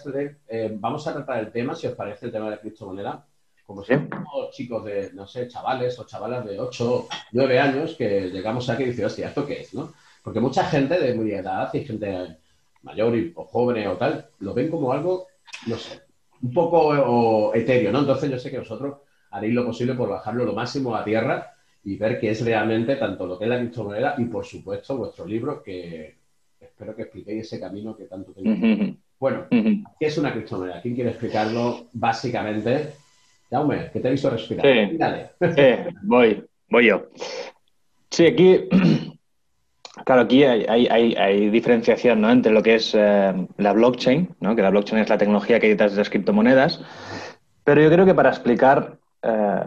eh, 0.48 0.76
vamos 0.80 1.06
a 1.06 1.12
tratar 1.12 1.38
el 1.38 1.52
tema, 1.52 1.76
si 1.76 1.86
os 1.86 1.94
parece, 1.94 2.26
el 2.26 2.32
tema 2.32 2.46
de 2.46 2.50
la 2.50 2.60
criptomoneda. 2.60 3.24
Como 3.64 3.84
si 3.84 3.94
somos 3.94 4.50
chicos 4.50 4.84
de, 4.84 5.12
no 5.12 5.28
sé, 5.28 5.46
chavales 5.46 5.96
o 6.00 6.06
chavalas 6.06 6.44
de 6.44 6.58
8, 6.58 7.06
9 7.30 7.60
años 7.60 7.94
que 7.94 8.30
llegamos 8.32 8.68
aquí 8.68 8.82
y 8.82 8.86
decimos, 8.86 9.12
hostia, 9.12 9.28
¿esto 9.28 9.46
qué 9.46 9.60
es? 9.60 9.72
¿no? 9.74 9.92
Porque 10.24 10.40
mucha 10.40 10.64
gente 10.64 10.98
de 10.98 11.14
muy 11.14 11.30
edad 11.30 11.72
y 11.72 11.84
gente 11.84 12.38
mayor 12.84 13.14
o 13.34 13.44
jóvenes 13.44 13.88
o 13.88 13.96
tal, 13.96 14.26
lo 14.38 14.54
ven 14.54 14.70
como 14.70 14.92
algo, 14.92 15.26
no 15.66 15.76
sé, 15.76 16.00
un 16.42 16.52
poco 16.52 17.54
etéreo, 17.54 17.90
¿no? 17.90 18.00
Entonces 18.00 18.30
yo 18.30 18.38
sé 18.38 18.50
que 18.50 18.58
vosotros 18.58 18.98
haréis 19.30 19.54
lo 19.54 19.64
posible 19.64 19.94
por 19.94 20.08
bajarlo 20.08 20.44
lo 20.44 20.52
máximo 20.52 20.94
a 20.94 21.04
tierra 21.04 21.54
y 21.82 21.96
ver 21.96 22.20
qué 22.20 22.30
es 22.30 22.44
realmente 22.44 22.96
tanto 22.96 23.26
lo 23.26 23.38
que 23.38 23.44
es 23.44 23.50
la 23.50 23.58
criptomoneda 23.58 24.14
y, 24.18 24.24
por 24.26 24.44
supuesto, 24.44 24.96
vuestro 24.96 25.26
libro, 25.26 25.62
que 25.62 26.16
espero 26.60 26.94
que 26.94 27.02
expliquéis 27.02 27.46
ese 27.46 27.60
camino 27.60 27.96
que 27.96 28.04
tanto 28.04 28.32
tenéis. 28.32 28.96
Bueno, 29.18 29.46
¿qué 29.50 30.06
es 30.06 30.18
una 30.18 30.32
criptomoneda? 30.32 30.80
¿Quién 30.80 30.94
quiere 30.94 31.10
explicarlo 31.10 31.86
básicamente? 31.92 32.92
Jaume, 33.50 33.90
que 33.92 34.00
te 34.00 34.08
he 34.08 34.12
visto 34.12 34.30
respirar. 34.30 34.66
Sí. 34.66 34.96
Dale. 34.96 35.30
voy, 36.02 36.44
voy 36.68 36.86
yo. 36.86 37.06
Sí, 38.10 38.26
aquí 38.26 38.68
Claro, 40.04 40.22
aquí 40.22 40.44
hay, 40.44 41.48
diferenciación 41.50 42.20
¿no? 42.20 42.30
entre 42.30 42.52
lo 42.52 42.62
que 42.62 42.74
es 42.74 42.94
eh, 42.94 43.32
la 43.56 43.72
blockchain, 43.72 44.36
¿no? 44.40 44.54
que 44.54 44.60
la 44.60 44.68
blockchain 44.68 45.00
es 45.00 45.08
la 45.08 45.16
tecnología 45.16 45.58
que 45.58 45.66
hay 45.66 45.72
detrás 45.72 45.92
de 45.92 45.98
las 45.98 46.10
criptomonedas, 46.10 46.82
pero 47.64 47.80
yo 47.80 47.90
creo 47.90 48.04
que 48.04 48.14
para 48.14 48.28
explicar 48.28 48.98
eh, 49.22 49.64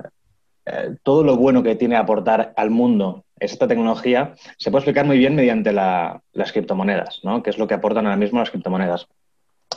eh, 0.67 0.95
todo 1.01 1.23
lo 1.23 1.37
bueno 1.37 1.63
que 1.63 1.75
tiene 1.75 1.95
aportar 1.95 2.53
al 2.55 2.69
mundo 2.69 3.23
esta 3.39 3.67
tecnología, 3.67 4.35
se 4.57 4.69
puede 4.69 4.81
explicar 4.81 5.05
muy 5.05 5.17
bien 5.17 5.35
mediante 5.35 5.71
las 5.71 6.51
criptomonedas, 6.51 7.19
¿no? 7.23 7.41
que 7.41 7.49
es 7.49 7.57
lo 7.57 7.67
que 7.67 7.73
aportan 7.73 8.05
ahora 8.05 8.17
mismo 8.17 8.39
las 8.39 8.51
criptomonedas. 8.51 9.07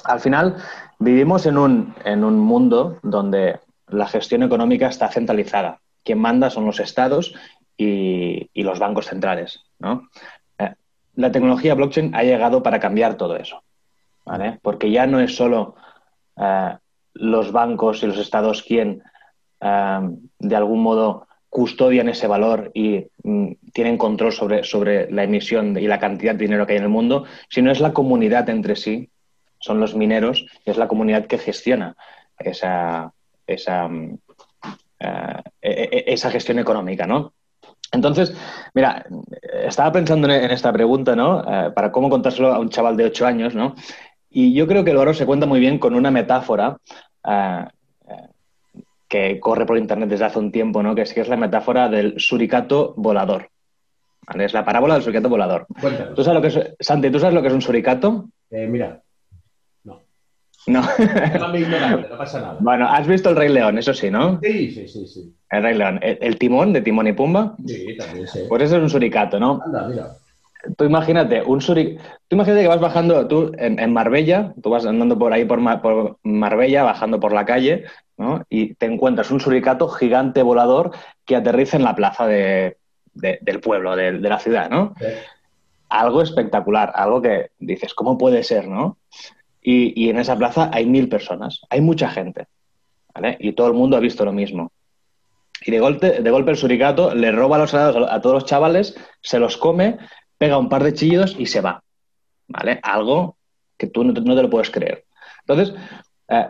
Al 0.04 0.20
final, 0.20 0.56
vivimos 0.98 1.46
en 1.46 1.56
un, 1.56 1.94
en 2.04 2.22
un 2.22 2.38
mundo 2.38 2.98
donde 3.02 3.60
la 3.88 4.06
gestión 4.06 4.42
económica 4.42 4.88
está 4.88 5.08
centralizada. 5.08 5.80
Quien 6.04 6.18
manda 6.18 6.48
son 6.48 6.64
los 6.64 6.80
estados 6.80 7.34
y, 7.76 8.48
y 8.54 8.62
los 8.62 8.78
bancos 8.78 9.06
centrales. 9.06 9.60
¿no? 9.78 10.08
La 11.14 11.32
tecnología 11.32 11.74
blockchain 11.74 12.14
ha 12.14 12.22
llegado 12.22 12.62
para 12.62 12.80
cambiar 12.80 13.16
todo 13.16 13.36
eso, 13.36 13.62
¿vale? 14.24 14.58
Porque 14.62 14.90
ya 14.90 15.06
no 15.06 15.20
es 15.20 15.34
solo 15.34 15.74
eh, 16.36 16.76
los 17.14 17.52
bancos 17.52 18.02
y 18.02 18.06
los 18.06 18.18
estados 18.18 18.62
quien 18.62 19.02
eh, 19.60 20.00
de 20.38 20.56
algún 20.56 20.82
modo 20.82 21.26
custodian 21.48 22.08
ese 22.08 22.28
valor 22.28 22.70
y 22.74 23.06
mm, 23.24 23.52
tienen 23.72 23.98
control 23.98 24.32
sobre, 24.32 24.62
sobre 24.62 25.10
la 25.10 25.24
emisión 25.24 25.76
y 25.76 25.86
la 25.86 25.98
cantidad 25.98 26.34
de 26.34 26.44
dinero 26.44 26.66
que 26.66 26.74
hay 26.74 26.78
en 26.78 26.84
el 26.84 26.90
mundo, 26.90 27.24
sino 27.48 27.72
es 27.72 27.80
la 27.80 27.92
comunidad 27.92 28.48
entre 28.48 28.76
sí, 28.76 29.10
son 29.58 29.80
los 29.80 29.94
mineros, 29.94 30.46
y 30.64 30.70
es 30.70 30.78
la 30.78 30.88
comunidad 30.88 31.26
que 31.26 31.38
gestiona 31.38 31.96
esa, 32.38 33.12
esa, 33.46 33.88
mm, 33.88 34.18
eh, 35.00 35.42
e, 35.60 35.88
e, 35.92 36.12
esa 36.14 36.30
gestión 36.30 36.60
económica, 36.60 37.06
¿no? 37.06 37.34
Entonces, 37.92 38.34
mira, 38.74 39.04
estaba 39.64 39.92
pensando 39.92 40.28
en 40.28 40.50
esta 40.50 40.72
pregunta, 40.72 41.16
¿no? 41.16 41.42
Eh, 41.42 41.70
para 41.72 41.90
cómo 41.90 42.08
contárselo 42.08 42.52
a 42.52 42.58
un 42.58 42.68
chaval 42.68 42.96
de 42.96 43.04
8 43.04 43.26
años, 43.26 43.54
¿no? 43.54 43.74
Y 44.28 44.54
yo 44.54 44.66
creo 44.66 44.84
que 44.84 44.92
el 44.92 44.96
oro 44.96 45.12
se 45.12 45.26
cuenta 45.26 45.46
muy 45.46 45.58
bien 45.58 45.78
con 45.78 45.94
una 45.94 46.10
metáfora 46.10 46.76
eh, 47.26 47.64
eh, 48.08 48.14
que 49.08 49.40
corre 49.40 49.66
por 49.66 49.76
internet 49.76 50.08
desde 50.08 50.24
hace 50.24 50.38
un 50.38 50.52
tiempo, 50.52 50.82
¿no? 50.82 50.94
Que 50.94 51.02
es, 51.02 51.12
que 51.12 51.20
es 51.20 51.28
la 51.28 51.36
metáfora 51.36 51.88
del 51.88 52.14
suricato 52.18 52.94
volador. 52.96 53.50
¿vale? 54.26 54.44
Es 54.44 54.52
la 54.52 54.64
parábola 54.64 54.94
del 54.94 55.02
suricato 55.02 55.28
volador. 55.28 55.66
¿Tú 56.14 56.22
sabes 56.22 56.34
lo 56.34 56.42
que 56.42 56.48
es, 56.48 56.76
Santi, 56.78 57.10
¿tú 57.10 57.18
sabes 57.18 57.34
lo 57.34 57.42
que 57.42 57.48
es 57.48 57.54
un 57.54 57.62
suricato? 57.62 58.26
mira, 58.50 59.00
no. 60.66 60.82
no 60.82 62.18
pasa 62.18 62.40
nada. 62.40 62.56
Bueno, 62.60 62.88
has 62.88 63.06
visto 63.06 63.30
el 63.30 63.36
Rey 63.36 63.48
León, 63.48 63.78
eso 63.78 63.94
sí, 63.94 64.10
¿no? 64.10 64.38
Sí, 64.42 64.70
sí, 64.70 64.88
sí, 64.88 65.06
sí. 65.06 65.34
El 65.50 65.62
Rey 65.62 65.76
León. 65.76 66.00
El, 66.02 66.38
timón 66.38 66.72
de 66.72 66.82
Timón 66.82 67.06
y 67.06 67.12
Pumba. 67.12 67.56
Sí, 67.66 67.96
también 67.96 68.26
sí. 68.26 68.40
Pues 68.48 68.62
eso 68.62 68.76
es 68.76 68.82
un 68.82 68.90
suricato, 68.90 69.40
¿no? 69.40 69.60
Anda, 69.64 69.88
mira. 69.88 70.16
Tú 70.76 70.84
imagínate, 70.84 71.42
un 71.42 71.60
suri... 71.60 71.96
tú 72.28 72.36
imagínate 72.36 72.62
que 72.62 72.68
vas 72.68 72.80
bajando 72.80 73.26
tú 73.26 73.50
en, 73.56 73.92
Marbella, 73.92 74.52
tú 74.62 74.70
vas 74.70 74.84
andando 74.84 75.18
por 75.18 75.32
ahí 75.32 75.44
por, 75.44 75.60
por, 75.80 76.18
Marbella, 76.22 76.82
bajando 76.82 77.18
por 77.18 77.32
la 77.32 77.46
calle, 77.46 77.84
¿no? 78.18 78.44
Y 78.50 78.74
te 78.74 78.86
encuentras 78.86 79.30
un 79.30 79.40
suricato 79.40 79.88
gigante 79.88 80.42
volador 80.42 80.90
que 81.24 81.36
aterriza 81.36 81.78
en 81.78 81.84
la 81.84 81.94
plaza 81.94 82.26
de, 82.26 82.76
del 83.14 83.60
pueblo, 83.60 83.96
de, 83.96 84.12
la 84.12 84.38
ciudad, 84.38 84.68
¿no? 84.68 84.94
Algo 85.88 86.22
espectacular, 86.22 86.92
algo 86.94 87.22
que 87.22 87.50
dices, 87.58 87.94
¿cómo 87.94 88.18
puede 88.18 88.42
ser, 88.42 88.68
no? 88.68 88.98
Y, 89.62 90.08
en 90.08 90.18
esa 90.18 90.36
plaza 90.36 90.70
hay 90.72 90.86
mil 90.86 91.08
personas, 91.08 91.60
hay 91.68 91.80
mucha 91.80 92.08
gente, 92.08 92.46
¿vale? 93.14 93.36
Y 93.40 93.52
todo 93.52 93.66
el 93.68 93.74
mundo 93.74 93.96
ha 93.96 94.00
visto 94.00 94.24
lo 94.24 94.32
mismo. 94.32 94.72
Y 95.62 95.70
de 95.70 95.80
golpe, 95.80 96.22
de 96.22 96.30
golpe 96.30 96.52
el 96.52 96.56
suricato 96.56 97.14
le 97.14 97.30
roba 97.30 97.58
los 97.58 97.74
helados 97.74 98.08
a 98.10 98.20
todos 98.20 98.34
los 98.34 98.46
chavales, 98.46 98.96
se 99.20 99.38
los 99.38 99.58
come, 99.58 99.98
pega 100.38 100.56
un 100.56 100.70
par 100.70 100.82
de 100.82 100.94
chillidos 100.94 101.36
y 101.38 101.46
se 101.46 101.60
va, 101.60 101.82
¿vale? 102.48 102.80
Algo 102.82 103.36
que 103.76 103.86
tú 103.86 104.04
no 104.04 104.14
te, 104.14 104.22
lo 104.22 104.50
puedes 104.50 104.70
creer. 104.70 105.04
Entonces, 105.46 105.74
eh, 106.28 106.48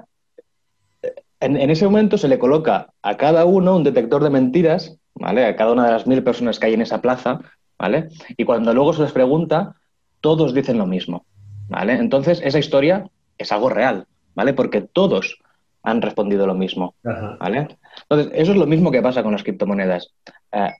en, 1.40 1.57
en, 1.57 1.71
ese 1.71 1.87
momento 1.87 2.17
se 2.17 2.29
le 2.29 2.38
coloca 2.38 2.93
a 3.02 3.17
cada 3.17 3.45
uno 3.45 3.75
un 3.75 3.83
detector 3.83 4.23
de 4.23 4.31
mentiras, 4.31 4.97
¿vale? 5.14 5.47
A 5.47 5.57
cada 5.57 5.73
una 5.73 5.87
de 5.87 5.93
las 5.93 6.07
mil 6.07 6.23
personas 6.23 6.61
que 6.61 6.67
hay 6.67 6.75
en 6.75 6.83
esa 6.83 7.00
plaza, 7.00 7.40
¿vale? 7.76 8.09
Y 8.37 8.45
cuando 8.45 8.73
luego 8.73 8.93
se 8.93 9.02
les 9.02 9.12
pregunta, 9.12 9.75
todos 10.21 10.55
dicen 10.55 10.79
lo 10.79 10.87
mismo. 10.87 11.25
¿Vale? 11.70 11.94
Entonces, 11.94 12.42
esa 12.44 12.58
historia 12.58 13.08
es 13.38 13.52
algo 13.52 13.70
real, 13.70 14.06
¿vale? 14.34 14.52
Porque 14.52 14.82
todos 14.82 15.38
han 15.82 16.02
respondido 16.02 16.46
lo 16.46 16.54
mismo, 16.54 16.94
¿vale? 17.02 17.78
Entonces, 18.02 18.32
eso 18.34 18.52
es 18.52 18.58
lo 18.58 18.66
mismo 18.66 18.90
que 18.90 19.00
pasa 19.00 19.22
con 19.22 19.32
las 19.32 19.42
criptomonedas. 19.42 20.12
Eh, 20.52 20.70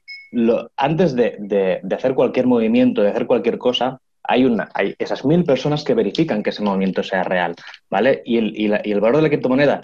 antes 0.77 1.17
de, 1.17 1.81
hacer 1.95 2.15
cualquier 2.15 2.47
movimiento, 2.47 3.03
de 3.03 3.09
hacer 3.09 3.27
cualquier 3.27 3.57
cosa, 3.57 4.01
hay, 4.23 4.45
una, 4.45 4.69
hay 4.75 4.95
esas 4.99 5.25
mil 5.25 5.45
personas 5.45 5.83
que 5.83 5.95
verifican 5.95 6.43
que 6.43 6.51
ese 6.51 6.63
movimiento 6.63 7.03
sea 7.03 7.25
real, 7.25 7.55
¿vale? 7.89 8.23
Y 8.25 8.67
el, 8.67 9.01
valor 9.01 9.17
de 9.17 9.23
la 9.23 9.29
criptomoneda 9.29 9.81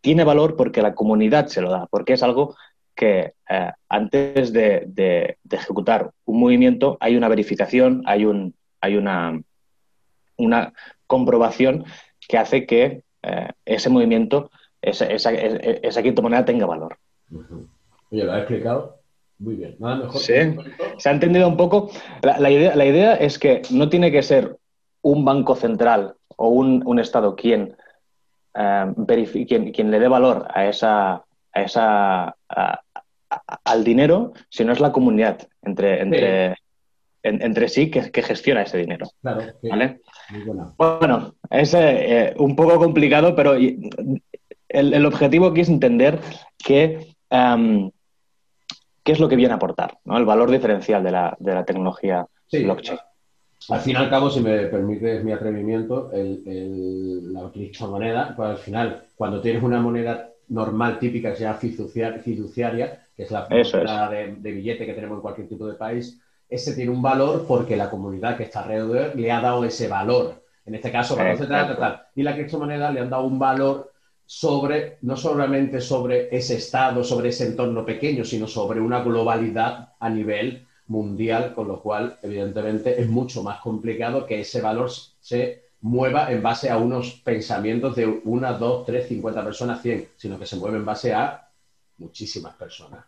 tiene 0.00 0.24
valor 0.24 0.56
porque 0.56 0.82
la 0.82 0.94
comunidad 0.94 1.46
se 1.46 1.62
lo 1.62 1.70
da, 1.70 1.86
porque 1.86 2.14
es 2.14 2.22
algo 2.22 2.56
que 2.94 3.32
eh, 3.48 3.70
antes 3.88 4.52
de, 4.52 4.84
de, 4.86 5.38
ejecutar 5.50 6.10
un 6.26 6.40
movimiento 6.40 6.98
hay 7.00 7.16
una 7.16 7.28
verificación, 7.28 8.02
hay, 8.04 8.26
un, 8.26 8.54
hay 8.80 8.96
una, 8.96 9.40
una 10.40 10.72
comprobación 11.06 11.84
que 12.28 12.38
hace 12.38 12.66
que 12.66 13.02
eh, 13.22 13.48
ese 13.64 13.90
movimiento, 13.90 14.50
esa, 14.80 15.06
esa, 15.06 16.02
criptomoneda 16.02 16.44
tenga 16.44 16.66
valor. 16.66 16.96
Oye, 18.10 18.24
lo 18.24 18.32
ha 18.32 18.38
explicado 18.38 19.00
muy 19.38 19.54
bien. 19.54 19.76
Nada 19.78 19.96
mejor. 19.96 20.20
Sí, 20.20 20.34
se 20.98 21.08
ha 21.08 21.12
entendido 21.12 21.48
un 21.48 21.56
poco. 21.56 21.90
La, 22.22 22.50
idea, 22.50 22.76
la 22.76 22.84
idea 22.84 23.14
es 23.14 23.38
que 23.38 23.62
no 23.70 23.88
tiene 23.88 24.12
que 24.12 24.22
ser 24.22 24.56
un 25.02 25.24
banco 25.24 25.56
central 25.56 26.14
o 26.36 26.48
un, 26.48 26.98
Estado 26.98 27.34
quien, 27.36 27.76
eh, 28.54 29.74
quien, 29.74 29.90
le 29.90 29.98
dé 29.98 30.08
valor 30.08 30.46
a 30.52 30.66
esa, 30.66 31.24
a 31.52 31.62
esa 31.62 32.36
al 33.64 33.84
dinero, 33.84 34.32
sino 34.48 34.72
es 34.72 34.80
la 34.80 34.92
comunidad 34.92 35.48
entre, 35.62 36.02
entre, 36.02 36.56
entre 37.22 37.68
sí 37.68 37.90
que, 37.90 38.22
gestiona 38.22 38.62
ese 38.62 38.78
dinero. 38.78 39.06
Claro. 39.22 39.42
¿vale? 39.62 40.00
Bueno, 40.76 41.34
es 41.50 41.74
eh, 41.74 42.34
un 42.38 42.54
poco 42.54 42.78
complicado, 42.78 43.34
pero 43.34 43.54
el, 43.54 45.06
objetivo 45.06 45.46
aquí 45.46 45.60
es 45.60 45.68
entender 45.68 46.20
que, 46.58 47.14
qué 47.28 49.12
es 49.12 49.20
lo 49.20 49.28
que 49.28 49.36
viene 49.36 49.52
a 49.52 49.56
aportar, 49.56 49.98
¿no? 50.04 50.16
el 50.16 50.24
valor 50.24 50.50
diferencial 50.50 51.02
de 51.02 51.10
la, 51.10 51.36
de 51.38 51.54
la 51.54 51.64
tecnología 51.64 52.26
blockchain. 52.52 52.98
Al 53.68 53.80
fin 53.80 53.92
y 53.92 53.96
al 53.96 54.08
cabo, 54.08 54.30
si 54.30 54.40
me 54.40 54.66
permites 54.66 55.22
mi 55.22 55.32
atrevimiento, 55.32 56.10
el, 56.12 57.32
la 57.32 57.50
criptomoneda, 57.50 58.34
pues 58.34 58.48
al 58.48 58.56
final, 58.56 59.04
cuando 59.14 59.40
tienes 59.40 59.62
una 59.62 59.80
moneda 59.80 60.30
normal, 60.48 60.98
típica, 60.98 61.30
que 61.30 61.36
sea 61.36 61.54
fiduciaria, 61.54 63.06
que 63.14 63.22
es 63.22 63.30
la 63.30 63.46
moneda 63.48 64.08
de, 64.08 64.36
de, 64.36 64.52
billete 64.52 64.86
que 64.86 64.94
tenemos 64.94 65.16
en 65.16 65.22
cualquier 65.22 65.48
tipo 65.48 65.66
de 65.66 65.74
país, 65.74 66.20
ese 66.50 66.74
tiene 66.74 66.90
un 66.90 67.00
valor 67.00 67.44
porque 67.46 67.76
la 67.76 67.88
comunidad 67.88 68.36
que 68.36 68.44
está 68.44 68.60
alrededor 68.62 69.16
le 69.16 69.30
ha 69.30 69.40
dado 69.40 69.64
ese 69.64 69.88
valor. 69.88 70.42
En 70.66 70.74
este 70.74 70.92
caso, 70.92 71.16
para 71.16 71.36
tal. 71.76 72.02
Y 72.14 72.22
la 72.22 72.34
criptomoneda 72.34 72.90
le 72.90 73.00
han 73.00 73.10
dado 73.10 73.24
un 73.24 73.38
valor 73.38 73.92
sobre, 74.26 74.98
no 75.02 75.16
solamente 75.16 75.80
sobre 75.80 76.28
ese 76.34 76.56
estado, 76.56 77.02
sobre 77.02 77.30
ese 77.30 77.46
entorno 77.46 77.84
pequeño, 77.84 78.24
sino 78.24 78.46
sobre 78.46 78.80
una 78.80 79.02
globalidad 79.02 79.94
a 79.98 80.10
nivel 80.10 80.66
mundial, 80.86 81.54
con 81.54 81.68
lo 81.68 81.80
cual, 81.80 82.18
evidentemente, 82.22 83.00
es 83.00 83.08
mucho 83.08 83.42
más 83.42 83.60
complicado 83.60 84.26
que 84.26 84.40
ese 84.40 84.60
valor 84.60 84.90
se 85.20 85.70
mueva 85.80 86.30
en 86.30 86.42
base 86.42 86.68
a 86.68 86.76
unos 86.76 87.12
pensamientos 87.24 87.96
de 87.96 88.06
una, 88.24 88.52
dos, 88.52 88.84
tres, 88.84 89.08
cincuenta 89.08 89.42
personas, 89.42 89.82
cien, 89.82 90.08
sino 90.16 90.38
que 90.38 90.46
se 90.46 90.56
mueve 90.56 90.78
en 90.78 90.84
base 90.84 91.12
a 91.12 91.48
muchísimas 91.98 92.54
personas. 92.54 93.04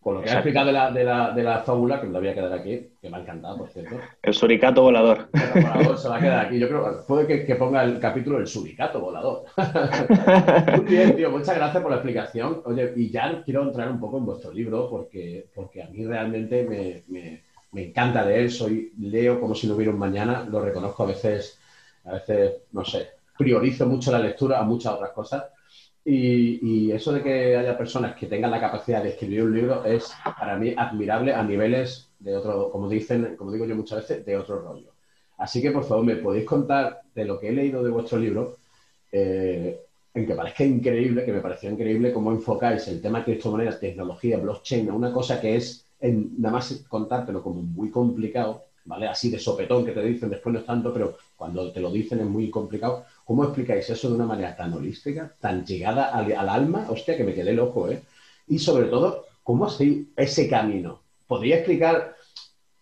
Con 0.00 0.14
lo 0.14 0.22
que 0.22 0.30
ha 0.30 0.34
explicado 0.34 0.68
de 0.68 0.72
la, 0.72 0.90
de, 0.90 1.04
la, 1.04 1.30
de 1.32 1.42
la 1.42 1.58
fábula, 1.58 2.00
que 2.00 2.06
me 2.06 2.14
lo 2.14 2.20
voy 2.20 2.28
a 2.28 2.34
quedar 2.34 2.52
aquí, 2.54 2.88
que 3.02 3.10
me 3.10 3.18
ha 3.18 3.20
encantado, 3.20 3.58
por 3.58 3.68
cierto. 3.68 3.96
El 4.22 4.32
suricato 4.32 4.80
volador. 4.80 5.28
El 5.34 5.62
volador 5.62 5.98
se 5.98 6.08
va 6.08 6.16
a 6.16 6.20
quedar 6.20 6.46
aquí. 6.46 6.58
Yo 6.58 6.68
creo 6.68 7.04
puede 7.06 7.26
que, 7.26 7.44
que 7.44 7.54
ponga 7.56 7.84
el 7.84 8.00
capítulo 8.00 8.38
El 8.38 8.46
suricato 8.46 8.98
volador. 8.98 9.44
Muy 10.76 10.86
bien, 10.86 11.16
tío. 11.16 11.30
Muchas 11.30 11.54
gracias 11.54 11.82
por 11.82 11.90
la 11.90 11.98
explicación. 11.98 12.62
Oye, 12.64 12.94
y 12.96 13.10
ya 13.10 13.42
quiero 13.44 13.62
entrar 13.62 13.90
un 13.90 14.00
poco 14.00 14.16
en 14.16 14.24
vuestro 14.24 14.52
libro 14.52 14.88
porque, 14.88 15.48
porque 15.54 15.82
a 15.82 15.88
mí 15.88 16.02
realmente 16.06 16.64
me, 16.64 17.02
me, 17.08 17.42
me 17.72 17.88
encanta 17.88 18.24
leer. 18.24 18.50
Soy, 18.50 18.94
leo 18.98 19.38
como 19.38 19.54
si 19.54 19.66
no 19.66 19.74
hubiera 19.74 19.92
un 19.92 19.98
mañana. 19.98 20.46
Lo 20.50 20.62
reconozco 20.62 21.02
a 21.02 21.08
veces, 21.08 21.60
a 22.06 22.14
veces, 22.14 22.52
no 22.72 22.86
sé, 22.86 23.06
priorizo 23.36 23.84
mucho 23.84 24.10
la 24.12 24.18
lectura 24.18 24.60
a 24.60 24.62
muchas 24.62 24.94
otras 24.94 25.10
cosas 25.10 25.44
y, 26.04 26.90
eso 26.92 27.12
de 27.12 27.22
que 27.22 27.56
haya 27.56 27.76
personas 27.76 28.16
que 28.16 28.26
tengan 28.26 28.50
la 28.50 28.60
capacidad 28.60 29.02
de 29.02 29.10
escribir 29.10 29.42
un 29.42 29.54
libro 29.54 29.84
es 29.84 30.12
para 30.38 30.56
mí 30.56 30.74
admirable 30.76 31.34
a 31.34 31.42
niveles 31.42 32.08
de 32.18 32.36
otro, 32.36 32.70
como 32.70 32.88
dicen, 32.88 33.36
como 33.36 33.52
digo 33.52 33.66
yo 33.66 33.76
muchas 33.76 34.00
veces, 34.00 34.24
de 34.24 34.36
otro 34.36 34.60
rollo. 34.60 34.92
Así 35.38 35.62
que 35.62 35.70
por 35.70 35.84
favor, 35.84 36.04
me 36.04 36.16
podéis 36.16 36.44
contar 36.44 37.00
de 37.14 37.24
lo 37.24 37.38
que 37.38 37.48
he 37.48 37.52
leído 37.52 37.82
de 37.82 37.90
vuestro 37.90 38.18
libro, 38.18 38.58
eh, 39.12 39.80
en 40.12 40.26
que 40.26 40.34
parezca 40.34 40.64
increíble, 40.64 41.24
que 41.24 41.32
me 41.32 41.40
pareció 41.40 41.70
increíble 41.70 42.12
cómo 42.12 42.32
enfocáis 42.32 42.88
el 42.88 43.00
tema 43.00 43.18
de 43.18 43.24
criptomonedas, 43.26 43.80
tecnología, 43.80 44.38
blockchain, 44.38 44.90
a 44.90 44.94
una 44.94 45.12
cosa 45.12 45.40
que 45.40 45.56
es 45.56 45.86
en, 46.00 46.34
nada 46.38 46.54
más 46.54 46.84
contártelo 46.88 47.42
como 47.42 47.62
muy 47.62 47.90
complicado, 47.90 48.64
¿vale? 48.84 49.06
Así 49.06 49.30
de 49.30 49.38
sopetón 49.38 49.84
que 49.84 49.92
te 49.92 50.02
dicen, 50.02 50.30
después 50.30 50.52
no 50.52 50.60
es 50.60 50.66
tanto, 50.66 50.92
pero 50.92 51.16
cuando 51.36 51.70
te 51.72 51.80
lo 51.80 51.90
dicen 51.90 52.20
es 52.20 52.26
muy 52.26 52.50
complicado. 52.50 53.04
¿Cómo 53.30 53.44
explicáis 53.44 53.88
eso 53.88 54.08
de 54.08 54.16
una 54.16 54.26
manera 54.26 54.56
tan 54.56 54.74
holística, 54.74 55.32
tan 55.40 55.64
llegada 55.64 56.06
al, 56.06 56.48
alma? 56.48 56.86
Hostia, 56.88 57.16
que 57.16 57.22
me 57.22 57.32
quedé 57.32 57.52
loco, 57.52 57.88
¿eh? 57.88 58.02
Y 58.48 58.58
sobre 58.58 58.86
todo, 58.86 59.26
¿cómo 59.44 59.66
hacéis 59.66 60.08
ese 60.16 60.48
camino? 60.48 61.00
¿Podría 61.28 61.58
explicar? 61.58 62.16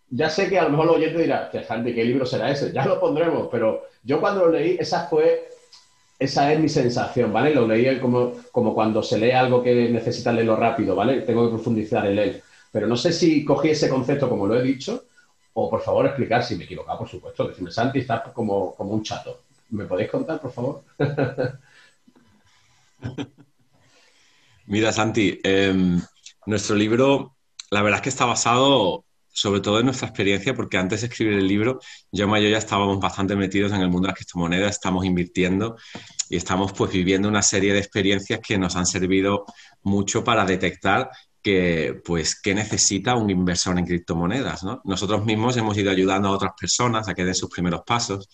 Ya 0.08 0.30
sé 0.30 0.48
que 0.48 0.58
a 0.58 0.62
lo 0.62 0.70
mejor 0.70 0.86
el 0.86 0.94
oyente 0.94 1.20
dirá, 1.20 1.50
Santi, 1.68 1.94
¿qué 1.94 2.02
libro 2.02 2.24
será 2.24 2.50
ese? 2.50 2.72
Ya 2.72 2.86
lo 2.86 2.98
pondremos, 2.98 3.48
pero 3.52 3.88
yo 4.02 4.22
cuando 4.22 4.46
lo 4.46 4.52
leí, 4.52 4.78
esa 4.80 5.06
fue, 5.06 5.50
esa 6.18 6.50
es 6.50 6.58
mi 6.58 6.70
sensación, 6.70 7.30
¿vale? 7.30 7.54
Lo 7.54 7.68
leí 7.68 8.00
como, 8.00 8.32
como 8.50 8.72
cuando 8.72 9.02
se 9.02 9.18
lee 9.18 9.32
algo 9.32 9.62
que 9.62 9.90
necesita 9.90 10.32
leerlo 10.32 10.56
rápido, 10.56 10.96
¿vale? 10.96 11.20
Tengo 11.20 11.44
que 11.44 11.56
profundizar 11.56 12.06
en 12.06 12.18
él. 12.18 12.42
Pero 12.72 12.86
no 12.86 12.96
sé 12.96 13.12
si 13.12 13.44
cogí 13.44 13.68
ese 13.68 13.90
concepto 13.90 14.30
como 14.30 14.46
lo 14.46 14.58
he 14.58 14.62
dicho, 14.62 15.04
o 15.52 15.68
por 15.68 15.82
favor 15.82 16.06
explicar 16.06 16.42
si 16.42 16.56
me 16.56 16.62
he 16.62 16.64
equivocado, 16.64 17.00
por 17.00 17.08
supuesto. 17.08 17.46
Decirme, 17.46 17.70
Santi, 17.70 17.98
estás 17.98 18.22
como, 18.32 18.74
como 18.74 18.94
un 18.94 19.02
chato. 19.02 19.42
¿Me 19.70 19.84
podéis 19.84 20.10
contar, 20.10 20.40
por 20.40 20.52
favor? 20.52 20.84
Mira, 24.66 24.92
Santi, 24.92 25.40
em, 25.42 26.00
nuestro 26.46 26.76
libro, 26.76 27.36
la 27.70 27.82
verdad 27.82 27.98
es 27.98 28.02
que 28.02 28.08
está 28.08 28.24
basado 28.24 29.04
sobre 29.38 29.60
todo 29.60 29.78
en 29.78 29.86
nuestra 29.86 30.08
experiencia, 30.08 30.52
porque 30.52 30.78
antes 30.78 31.00
de 31.00 31.06
escribir 31.06 31.34
el 31.34 31.46
libro, 31.46 31.78
yo 32.10 32.36
y 32.36 32.42
yo 32.42 32.48
ya 32.48 32.58
estábamos 32.58 32.98
bastante 32.98 33.36
metidos 33.36 33.70
en 33.72 33.80
el 33.80 33.88
mundo 33.88 34.06
de 34.06 34.08
las 34.08 34.16
criptomonedas, 34.16 34.72
estamos 34.72 35.04
invirtiendo 35.04 35.76
y 36.28 36.36
estamos 36.36 36.72
pues 36.72 36.90
viviendo 36.90 37.28
una 37.28 37.42
serie 37.42 37.72
de 37.72 37.78
experiencias 37.78 38.40
que 38.40 38.58
nos 38.58 38.74
han 38.74 38.84
servido 38.84 39.44
mucho 39.82 40.24
para 40.24 40.44
detectar 40.44 41.10
que, 41.40 42.00
pues, 42.04 42.40
qué 42.40 42.52
necesita 42.52 43.14
un 43.14 43.30
inversor 43.30 43.78
en 43.78 43.86
criptomonedas. 43.86 44.64
Nosotros 44.82 45.24
mismos 45.24 45.56
hemos 45.56 45.78
ido 45.78 45.92
ayudando 45.92 46.28
a 46.28 46.32
otras 46.32 46.52
personas 46.58 47.08
a 47.08 47.14
que 47.14 47.24
den 47.24 47.36
sus 47.36 47.48
primeros 47.48 47.82
pasos 47.86 48.28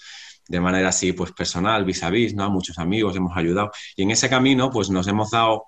de 0.48 0.60
manera 0.60 0.88
así, 0.88 1.12
pues 1.12 1.32
personal, 1.32 1.84
vis 1.84 2.02
a 2.02 2.10
vis, 2.10 2.34
¿no? 2.34 2.50
Muchos 2.50 2.78
amigos 2.78 3.16
hemos 3.16 3.36
ayudado. 3.36 3.70
Y 3.96 4.02
en 4.02 4.10
ese 4.10 4.28
camino, 4.28 4.70
pues 4.70 4.90
nos 4.90 5.06
hemos 5.08 5.30
dado, 5.30 5.64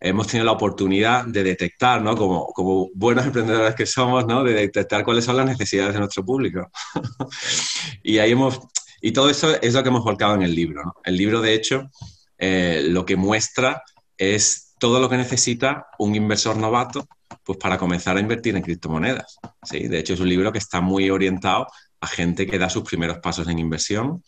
hemos 0.00 0.26
tenido 0.26 0.46
la 0.46 0.52
oportunidad 0.52 1.24
de 1.26 1.42
detectar, 1.42 2.02
¿no? 2.02 2.16
Como, 2.16 2.46
como 2.48 2.90
buenos 2.94 3.24
emprendedores 3.26 3.74
que 3.74 3.86
somos, 3.86 4.26
¿no? 4.26 4.42
De 4.44 4.54
detectar 4.54 5.04
cuáles 5.04 5.24
son 5.24 5.36
las 5.36 5.46
necesidades 5.46 5.94
de 5.94 6.00
nuestro 6.00 6.24
público. 6.24 6.70
y 8.02 8.18
ahí 8.18 8.32
hemos, 8.32 8.60
y 9.00 9.12
todo 9.12 9.30
eso 9.30 9.60
es 9.60 9.74
lo 9.74 9.82
que 9.82 9.88
hemos 9.88 10.04
volcado 10.04 10.34
en 10.34 10.42
el 10.42 10.54
libro, 10.54 10.84
¿no? 10.84 10.94
El 11.04 11.16
libro, 11.16 11.40
de 11.40 11.54
hecho, 11.54 11.90
eh, 12.38 12.84
lo 12.88 13.04
que 13.04 13.16
muestra 13.16 13.82
es 14.16 14.74
todo 14.78 14.98
lo 14.98 15.08
que 15.08 15.18
necesita 15.18 15.86
un 15.98 16.14
inversor 16.14 16.56
novato 16.56 17.06
pues 17.44 17.58
para 17.58 17.78
comenzar 17.78 18.16
a 18.16 18.20
invertir 18.20 18.56
en 18.56 18.62
criptomonedas. 18.62 19.38
¿sí? 19.62 19.86
De 19.86 19.98
hecho, 19.98 20.14
es 20.14 20.20
un 20.20 20.28
libro 20.28 20.50
que 20.50 20.58
está 20.58 20.80
muy 20.80 21.10
orientado 21.10 21.66
a 22.02 22.06
gente 22.06 22.46
que 22.46 22.58
da 22.58 22.70
sus 22.70 22.82
primeros 22.82 23.18
pasos 23.18 23.46
en 23.48 23.58
inversión 23.58 24.22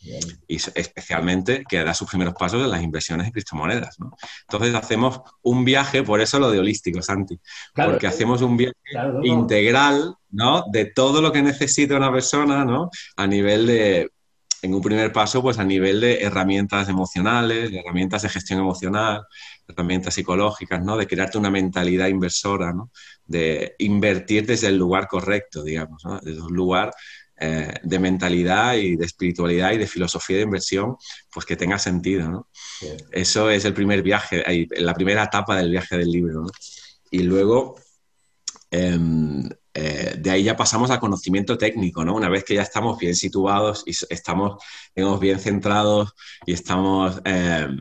y 0.47 0.57
especialmente 0.57 1.65
que 1.67 1.83
da 1.83 1.95
sus 1.95 2.09
primeros 2.09 2.35
pasos 2.35 2.63
en 2.63 2.71
las 2.71 2.83
inversiones 2.83 3.27
en 3.27 3.33
criptomonedas. 3.33 3.99
¿no? 3.99 4.15
Entonces 4.43 4.75
hacemos 4.75 5.21
un 5.41 5.65
viaje, 5.65 6.03
por 6.03 6.21
eso 6.21 6.39
lo 6.39 6.51
de 6.51 6.59
holístico, 6.59 7.01
Santi, 7.01 7.41
porque 7.75 8.07
hacemos 8.07 8.43
un 8.43 8.59
viaje 8.59 8.77
integral 9.23 10.17
¿no? 10.31 10.65
de 10.71 10.87
todo 10.87 11.23
lo 11.23 11.33
que 11.33 11.41
necesita 11.41 11.97
una 11.97 12.13
persona 12.13 12.65
¿no? 12.67 12.91
a 13.17 13.27
nivel 13.27 13.67
de, 13.67 14.11
en 14.63 14.75
un 14.75 14.81
primer 14.81 15.11
paso, 15.11 15.43
pues 15.43 15.59
a 15.59 15.65
nivel 15.65 16.01
de 16.01 16.23
herramientas 16.23 16.89
emocionales, 16.89 17.71
de 17.71 17.81
herramientas 17.81 18.23
de 18.23 18.29
gestión 18.29 18.61
emocional, 18.61 19.25
herramientas 19.67 20.15
psicológicas, 20.15 20.83
¿no? 20.85 20.97
De 20.97 21.07
crearte 21.07 21.37
una 21.39 21.51
mentalidad 21.51 22.07
inversora, 22.07 22.73
¿no? 22.73 22.91
De 23.25 23.75
invertir 23.79 24.47
desde 24.47 24.69
el 24.69 24.77
lugar 24.77 25.09
correcto, 25.09 25.65
digamos, 25.65 26.05
¿no? 26.05 26.21
Desde 26.21 26.43
un 26.43 26.55
lugar 26.55 26.93
eh, 27.41 27.75
de 27.83 27.99
mentalidad 27.99 28.75
y 28.75 28.97
de 28.97 29.05
espiritualidad 29.05 29.73
y 29.73 29.79
de 29.79 29.87
filosofía 29.87 30.37
de 30.37 30.43
inversión, 30.43 30.97
pues 31.33 31.47
que 31.47 31.57
tenga 31.57 31.79
sentido, 31.79 32.31
¿no? 32.31 32.49
Eso 33.11 33.51
es 33.51 33.65
el 33.65 33.75
primer 33.75 34.03
viaje, 34.03 34.45
la 34.77 34.95
primera 34.95 35.25
etapa 35.25 35.57
del 35.57 35.71
viaje 35.71 35.97
del 35.97 36.11
libro, 36.11 36.43
¿no? 36.43 36.51
Y 37.11 37.23
luego, 37.23 37.77
em, 38.71 39.49
eh, 39.75 40.15
de 40.19 40.31
ahí 40.31 40.45
ya 40.45 40.57
pasamos 40.57 40.91
al 40.91 41.01
conocimiento 41.01 41.57
técnico, 41.59 42.05
¿no? 42.05 42.15
Una 42.15 42.29
vez 42.29 42.45
que 42.45 42.55
ya 42.55 42.63
estamos 42.63 42.99
bien 42.99 43.15
situados 43.15 43.85
y 43.87 43.93
estamos 44.11 44.63
digamos, 44.95 45.21
bien 45.21 45.39
centrados 45.39 46.13
y 46.47 46.53
estamos 46.53 47.21
em, 47.25 47.81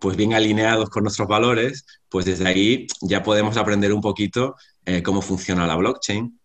pues 0.00 0.16
bien 0.16 0.34
alineados 0.34 0.90
con 0.90 1.04
nuestros 1.04 1.28
valores, 1.28 1.84
pues 2.08 2.24
desde 2.24 2.46
ahí 2.46 2.86
ya 3.02 3.22
podemos 3.22 3.56
aprender 3.56 3.92
un 3.92 4.00
poquito 4.00 4.56
eh, 4.84 5.02
cómo 5.02 5.22
funciona 5.22 5.66
la 5.66 5.76
blockchain, 5.76 6.37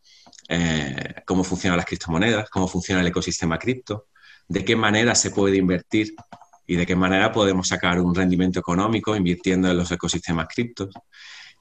eh, 0.50 1.16
cómo 1.26 1.44
funcionan 1.44 1.78
las 1.78 1.86
criptomonedas, 1.86 2.50
cómo 2.50 2.68
funciona 2.68 3.02
el 3.02 3.08
ecosistema 3.08 3.58
cripto, 3.58 4.08
de 4.48 4.66
qué 4.66 4.76
manera 4.76 5.16
se 5.16 5.32
puede 5.32 5.58
invertir 5.58 6.14
y 6.68 6.76
de 6.76 6.86
qué 6.86 6.96
manera 6.96 7.32
podemos 7.32 7.68
sacar 7.68 8.00
un 8.00 8.16
rendimiento 8.16 8.60
económico 8.60 9.16
invirtiendo 9.16 9.70
en 9.70 9.78
los 9.78 9.92
ecosistemas 9.92 10.48
criptos. 10.48 10.94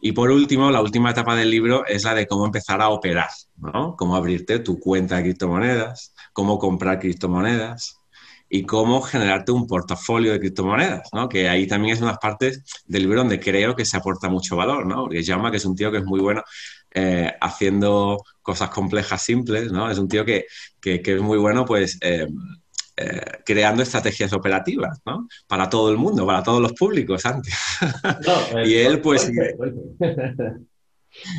Y 0.01 0.12
por 0.12 0.31
último, 0.31 0.71
la 0.71 0.81
última 0.81 1.11
etapa 1.11 1.37
del 1.37 1.51
libro 1.51 1.87
es 1.87 2.05
la 2.05 2.15
de 2.15 2.27
cómo 2.27 2.45
empezar 2.45 2.83
a 2.83 2.89
operar, 2.89 3.31
¿no? 3.57 3.95
Cómo 3.97 4.17
abrirte 4.17 4.59
tu 4.59 4.81
cuenta 4.81 5.17
de 5.17 5.23
criptomonedas, 5.23 6.12
cómo 6.33 6.59
comprar 6.59 6.99
criptomonedas 6.99 7.99
y 8.49 8.65
cómo 8.65 9.01
generarte 9.01 9.53
un 9.53 9.67
portafolio 9.67 10.33
de 10.33 10.41
criptomonedas, 10.41 11.09
¿no? 11.12 11.29
Que 11.29 11.49
ahí 11.49 11.69
también 11.69 11.95
es 11.95 12.03
una 12.03 12.17
partes 12.17 12.65
del 12.85 13.03
libro 13.03 13.21
donde 13.21 13.39
creo 13.39 13.77
que 13.77 13.85
se 13.85 13.97
aporta 13.97 14.29
mucho 14.29 14.57
valor, 14.57 14.87
¿no? 14.87 15.05
Porque 15.05 15.23
llama 15.23 15.53
que 15.53 15.59
es 15.59 15.65
un 15.65 15.77
tío 15.77 15.93
que 15.93 15.99
es 15.99 16.05
muy 16.05 16.21
bueno 16.21 16.43
eh, 16.94 17.32
haciendo 17.40 18.25
cosas 18.40 18.70
complejas 18.70 19.22
simples, 19.22 19.72
¿no? 19.72 19.90
Es 19.90 19.99
un 19.99 20.08
tío 20.08 20.25
que, 20.25 20.46
es 20.82 21.20
muy 21.20 21.38
bueno, 21.38 21.64
pues... 21.64 21.99
Eh, 22.00 22.26
eh, 22.94 23.20
creando 23.46 23.82
estrategias 23.82 24.34
operativas, 24.34 25.00
¿no? 25.06 25.26
Para 25.46 25.70
todo 25.70 25.90
el 25.90 25.96
mundo, 25.96 26.26
para 26.26 26.42
todos 26.42 26.61
los 26.61 26.75
públicos 26.75 27.25
antes. 27.25 27.54
y 28.66 28.75
él, 28.75 29.00
pues... 29.00 29.30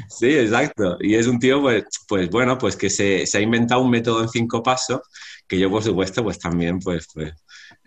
Sí, 0.08 0.28
exacto. 0.28 0.98
Y 1.00 1.16
es 1.16 1.28
un 1.28 1.40
tío, 1.40 1.62
pues, 1.62 1.86
pues 2.08 2.30
bueno, 2.30 2.58
pues 2.58 2.76
que 2.76 2.90
se, 2.90 3.26
ha 3.34 3.40
inventado 3.40 3.82
un 3.82 3.90
método 3.90 4.22
en 4.22 4.30
cinco 4.30 4.62
pasos 4.62 5.02
que 5.48 5.60
yo, 5.60 5.70
por 5.70 5.84
supuesto, 5.84 6.24
pues 6.24 6.40
también, 6.40 6.80
pues, 6.80 7.08
pues 7.14 7.34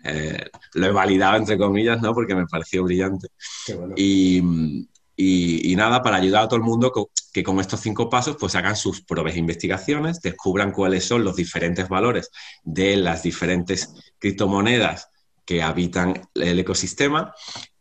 eh, 0.03 0.45
lo 0.73 0.85
he 0.85 0.91
validado, 0.91 1.37
entre 1.37 1.57
comillas, 1.57 2.01
¿no? 2.01 2.13
Porque 2.13 2.35
me 2.35 2.45
pareció 2.45 2.83
brillante. 2.83 3.29
Y, 3.95 4.41
nada, 5.17 6.01
para 6.01 6.17
ayudar 6.17 6.43
a 6.43 6.47
todo 6.47 6.57
el 6.57 6.65
mundo 6.65 6.91
que 7.33 7.43
con 7.43 7.59
estos 7.59 7.79
cinco 7.79 8.09
pasos, 8.09 8.37
pues 8.39 8.55
hagan 8.55 8.75
sus 8.75 9.01
propias 9.01 9.37
investigaciones, 9.37 10.21
descubran 10.21 10.71
cuáles 10.71 11.05
son 11.05 11.23
los 11.23 11.35
diferentes 11.35 11.89
valores 11.89 12.31
de 12.63 12.97
las 12.97 13.23
diferentes 13.23 13.93
criptomonedas 14.19 15.09
que 15.45 15.63
habitan 15.63 16.21
el 16.35 16.59
ecosistema 16.59 17.33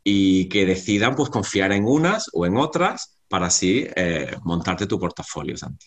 y 0.05 0.49
que 0.49 0.65
decidan, 0.65 1.17
pues, 1.17 1.31
confiar 1.31 1.73
en 1.73 1.85
unas 1.85 2.31
o 2.33 2.47
en 2.47 2.57
otras 2.57 3.19
para 3.29 3.47
así 3.47 3.87
eh, 3.97 4.37
montarte 4.45 4.87
tu 4.87 4.99
portafolio, 4.99 5.57
Santi. 5.57 5.87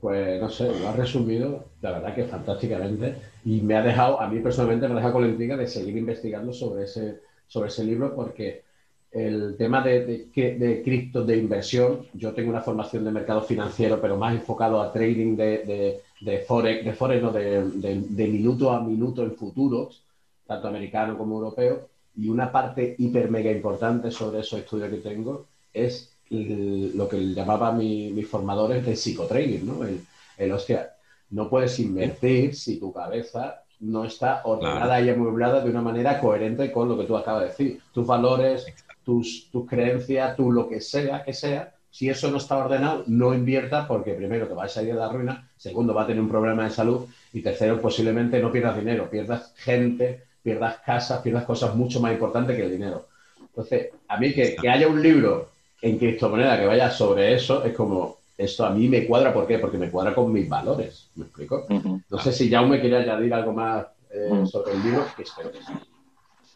Pues 0.00 0.40
no 0.40 0.48
sé, 0.48 0.66
lo 0.78 0.88
has 0.88 0.96
resumido, 0.96 1.72
la 1.80 1.92
verdad 1.92 2.14
que 2.14 2.24
fantásticamente, 2.24 3.16
y 3.44 3.60
me 3.60 3.76
ha 3.76 3.82
dejado, 3.82 4.20
a 4.20 4.28
mí 4.28 4.38
personalmente 4.40 4.86
me 4.86 4.94
ha 4.94 4.96
dejado 4.96 5.14
con 5.14 5.22
la 5.22 5.28
intriga 5.28 5.56
de 5.56 5.66
seguir 5.66 5.96
investigando 5.96 6.52
sobre 6.52 6.84
ese, 6.84 7.20
sobre 7.46 7.68
ese 7.68 7.84
libro, 7.84 8.14
porque 8.14 8.64
el 9.10 9.56
tema 9.56 9.82
de, 9.82 10.28
de, 10.34 10.82
cripto, 10.84 11.24
de 11.24 11.36
inversión, 11.36 12.06
yo 12.12 12.32
tengo 12.32 12.50
una 12.50 12.60
formación 12.60 13.04
de 13.04 13.10
mercado 13.10 13.42
financiero, 13.42 14.00
pero 14.00 14.16
más 14.16 14.34
enfocado 14.34 14.80
a 14.80 14.92
trading 14.92 15.36
de, 15.36 16.02
de 16.20 16.38
forex, 16.38 16.84
de 16.84 16.92
forex, 16.92 17.22
no, 17.22 17.32
de, 17.32 18.28
minuto 18.28 18.70
a 18.70 18.80
minuto 18.80 19.22
en 19.22 19.34
futuros, 19.34 20.02
tanto 20.46 20.68
americano 20.68 21.16
como 21.16 21.36
europeo, 21.36 21.88
y 22.16 22.28
una 22.28 22.50
parte 22.50 22.96
hiper 22.98 23.30
mega 23.30 23.50
importante 23.50 24.10
sobre 24.10 24.40
esos 24.40 24.60
estudios 24.60 24.90
que 24.90 24.96
tengo 24.96 25.46
es 25.72 26.12
lo 26.30 27.08
que 27.08 27.32
llamaba 27.32 27.72
mi, 27.72 28.10
mis 28.10 28.28
formadores 28.28 28.84
de 28.84 28.96
psicotrading, 28.96 29.66
¿no? 29.66 29.84
El, 29.84 30.00
el, 30.36 30.52
hostia, 30.52 30.94
no 31.30 31.48
puedes 31.48 31.78
invertir 31.78 32.54
si 32.54 32.78
tu 32.78 32.92
cabeza 32.92 33.62
no 33.80 34.04
está 34.04 34.42
ordenada 34.44 35.00
y 35.00 35.08
amueblada 35.08 35.60
de 35.60 35.70
una 35.70 35.80
manera 35.80 36.20
coherente 36.20 36.72
con 36.72 36.88
lo 36.88 36.98
que 36.98 37.04
tú 37.04 37.16
acabas 37.16 37.42
de 37.42 37.48
decir. 37.48 37.80
Tus 37.92 38.06
valores, 38.06 38.66
tus, 39.08 39.48
tus 39.50 39.66
creencias, 39.66 40.36
tú 40.36 40.52
lo 40.52 40.68
que 40.68 40.82
sea, 40.82 41.24
que 41.24 41.32
sea, 41.32 41.72
si 41.90 42.10
eso 42.10 42.30
no 42.30 42.36
está 42.36 42.58
ordenado, 42.58 43.04
no 43.06 43.32
invierta 43.32 43.88
porque 43.88 44.12
primero 44.12 44.46
te 44.46 44.52
vas 44.52 44.70
a 44.70 44.74
salir 44.74 44.92
de 44.92 45.00
la 45.00 45.08
ruina, 45.08 45.48
segundo 45.56 45.94
va 45.94 46.02
a 46.02 46.06
tener 46.06 46.20
un 46.20 46.28
problema 46.28 46.64
de 46.64 46.70
salud 46.70 47.06
y 47.32 47.40
tercero 47.40 47.80
posiblemente 47.80 48.38
no 48.38 48.52
pierdas 48.52 48.76
dinero, 48.76 49.08
pierdas 49.08 49.54
gente, 49.56 50.24
pierdas 50.42 50.80
casas, 50.84 51.22
pierdas 51.22 51.46
cosas 51.46 51.74
mucho 51.74 52.00
más 52.00 52.12
importantes 52.12 52.54
que 52.54 52.64
el 52.64 52.72
dinero. 52.72 53.06
Entonces, 53.40 53.92
a 54.08 54.18
mí 54.18 54.34
que, 54.34 54.54
que 54.56 54.68
haya 54.68 54.86
un 54.86 55.02
libro 55.02 55.52
en 55.80 55.96
criptomoneda 55.96 56.60
que 56.60 56.66
vaya 56.66 56.90
sobre 56.90 57.32
eso, 57.32 57.64
es 57.64 57.74
como, 57.74 58.18
esto 58.36 58.66
a 58.66 58.70
mí 58.70 58.90
me 58.90 59.06
cuadra, 59.06 59.32
¿por 59.32 59.46
qué? 59.46 59.58
Porque 59.58 59.78
me 59.78 59.88
cuadra 59.88 60.14
con 60.14 60.30
mis 60.30 60.46
valores, 60.46 61.08
¿me 61.14 61.24
explico? 61.24 61.66
No 62.10 62.18
sé 62.18 62.30
si 62.30 62.50
ya 62.50 62.60
me 62.60 62.78
quería 62.78 62.98
añadir 62.98 63.32
algo 63.32 63.54
más 63.54 63.86
eh, 64.10 64.44
sobre 64.44 64.74
el 64.74 64.82
libro, 64.82 65.06
que 65.16 65.22
espero 65.22 65.50
que 65.50 65.60
sí. 65.60 65.72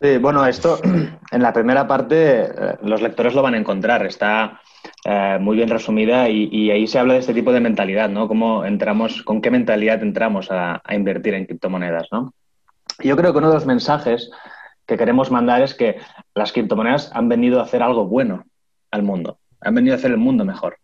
Sí, 0.02 0.18
bueno, 0.18 0.44
esto 0.44 0.80
en 1.30 1.42
la 1.42 1.52
primera 1.52 1.86
parte 1.86 2.42
eh, 2.42 2.76
los 2.82 3.00
lectores 3.00 3.34
lo 3.34 3.42
van 3.42 3.54
a 3.54 3.58
encontrar, 3.58 4.04
está 4.04 4.60
eh, 5.04 5.38
muy 5.40 5.56
bien 5.56 5.68
resumida 5.68 6.28
y, 6.28 6.72
ahí 6.72 6.88
se 6.88 6.98
habla 6.98 7.14
de 7.14 7.20
este 7.20 7.34
tipo 7.34 7.52
de 7.52 7.60
mentalidad, 7.60 8.08
¿no? 8.08 8.26
Cómo 8.26 8.64
entramos, 8.64 9.22
con 9.22 9.40
qué 9.40 9.52
mentalidad 9.52 10.02
entramos 10.02 10.48
a, 10.50 10.82
invertir 10.90 11.34
en 11.34 11.46
criptomonedas, 11.46 12.08
¿no? 12.10 12.34
Yo 12.98 13.16
creo 13.16 13.32
que 13.32 13.38
uno 13.38 13.48
de 13.48 13.54
los 13.54 13.66
mensajes 13.66 14.28
que 14.86 14.96
queremos 14.96 15.30
mandar 15.30 15.62
es 15.62 15.72
que 15.72 15.98
las 16.34 16.50
criptomonedas 16.50 17.12
han 17.14 17.28
venido 17.28 17.60
a 17.60 17.62
hacer 17.62 17.80
algo 17.84 18.06
bueno 18.06 18.44
al 18.90 19.04
mundo, 19.04 19.38
han 19.60 19.76
venido 19.76 19.94
a 19.94 19.98
hacer 19.98 20.10
el 20.10 20.18
mundo 20.18 20.44
mejor. 20.44 20.78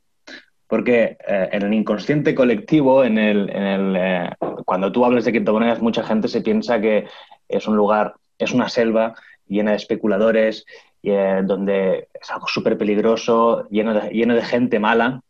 Porque 0.69 1.17
eh, 1.27 1.49
en 1.51 1.63
el 1.63 1.75
inconsciente 1.75 2.37
colectivo, 2.37 3.03
en 3.03 3.19
el, 3.19 3.51
eh, 3.51 4.31
cuando 4.65 4.93
tú 4.93 5.05
hablas 5.05 5.25
de 5.25 5.33
criptomonedas, 5.33 5.83
mucha 5.83 6.05
gente 6.05 6.29
se 6.29 6.41
piensa 6.41 6.81
que 6.81 7.09
es 7.49 7.67
un 7.67 7.77
lugar, 7.77 8.15
es 8.39 8.53
una 8.53 8.69
selva 8.69 9.15
llena 9.47 9.73
de 9.73 9.77
especuladores, 9.77 10.65
eh, 11.03 11.43
donde 11.45 12.09
es 12.21 12.31
algo 12.31 12.47
súper 12.47 12.77
peligroso, 12.77 13.69
lleno 13.71 13.95
de, 13.95 14.11
lleno 14.11 14.35
de 14.35 14.43
gente 14.43 14.79
mala. 14.79 15.23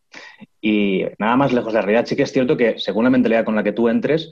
Y 0.60 1.04
nada 1.18 1.36
más 1.36 1.52
lejos 1.52 1.72
de 1.72 1.78
la 1.78 1.82
realidad. 1.84 2.06
Sí 2.06 2.16
que 2.16 2.22
es 2.22 2.32
cierto 2.32 2.56
que 2.56 2.78
según 2.78 3.04
la 3.04 3.10
mentalidad 3.10 3.44
con 3.44 3.54
la 3.54 3.62
que 3.62 3.72
tú 3.72 3.88
entres, 3.88 4.30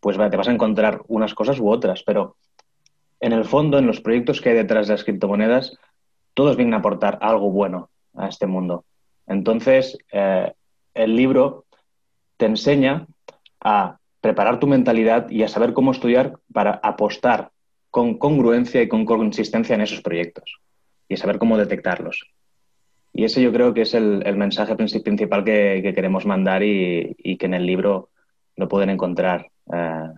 pues 0.00 0.16
te 0.18 0.36
vas 0.36 0.48
a 0.48 0.52
encontrar 0.52 1.00
unas 1.08 1.34
cosas 1.34 1.58
u 1.58 1.70
otras, 1.70 2.02
pero 2.02 2.36
en 3.20 3.32
el 3.32 3.46
fondo, 3.46 3.78
en 3.78 3.86
los 3.86 4.02
proyectos 4.02 4.40
que 4.40 4.50
hay 4.50 4.54
detrás 4.54 4.86
de 4.86 4.94
las 4.94 5.04
criptomonedas, 5.04 5.78
todos 6.34 6.56
vienen 6.56 6.74
a 6.74 6.78
aportar 6.78 7.18
algo 7.22 7.50
bueno 7.50 7.88
a 8.14 8.28
este 8.28 8.46
mundo. 8.46 8.84
Entonces, 9.26 9.96
eh, 10.12 10.52
el 10.92 11.16
libro 11.16 11.64
te 12.36 12.44
enseña 12.44 13.06
a 13.60 13.96
preparar 14.20 14.60
tu 14.60 14.66
mentalidad 14.66 15.30
y 15.30 15.42
a 15.42 15.48
saber 15.48 15.72
cómo 15.72 15.92
estudiar 15.92 16.38
para 16.52 16.72
apostar 16.82 17.50
con 17.94 18.18
congruencia 18.18 18.82
y 18.82 18.88
con 18.88 19.04
consistencia 19.04 19.76
en 19.76 19.82
esos 19.82 20.00
proyectos 20.00 20.58
y 21.08 21.16
saber 21.16 21.38
cómo 21.38 21.56
detectarlos. 21.56 22.28
Y 23.12 23.22
ese 23.22 23.40
yo 23.40 23.52
creo 23.52 23.72
que 23.72 23.82
es 23.82 23.94
el, 23.94 24.36
mensaje 24.36 24.74
principal 24.74 25.44
que, 25.44 25.92
queremos 25.94 26.26
mandar 26.26 26.64
y, 26.64 27.36
que 27.38 27.46
en 27.46 27.54
el 27.54 27.64
libro 27.64 28.08
lo 28.56 28.66
pueden 28.68 28.90
encontrar. 28.90 29.46
Eh, 29.72 30.08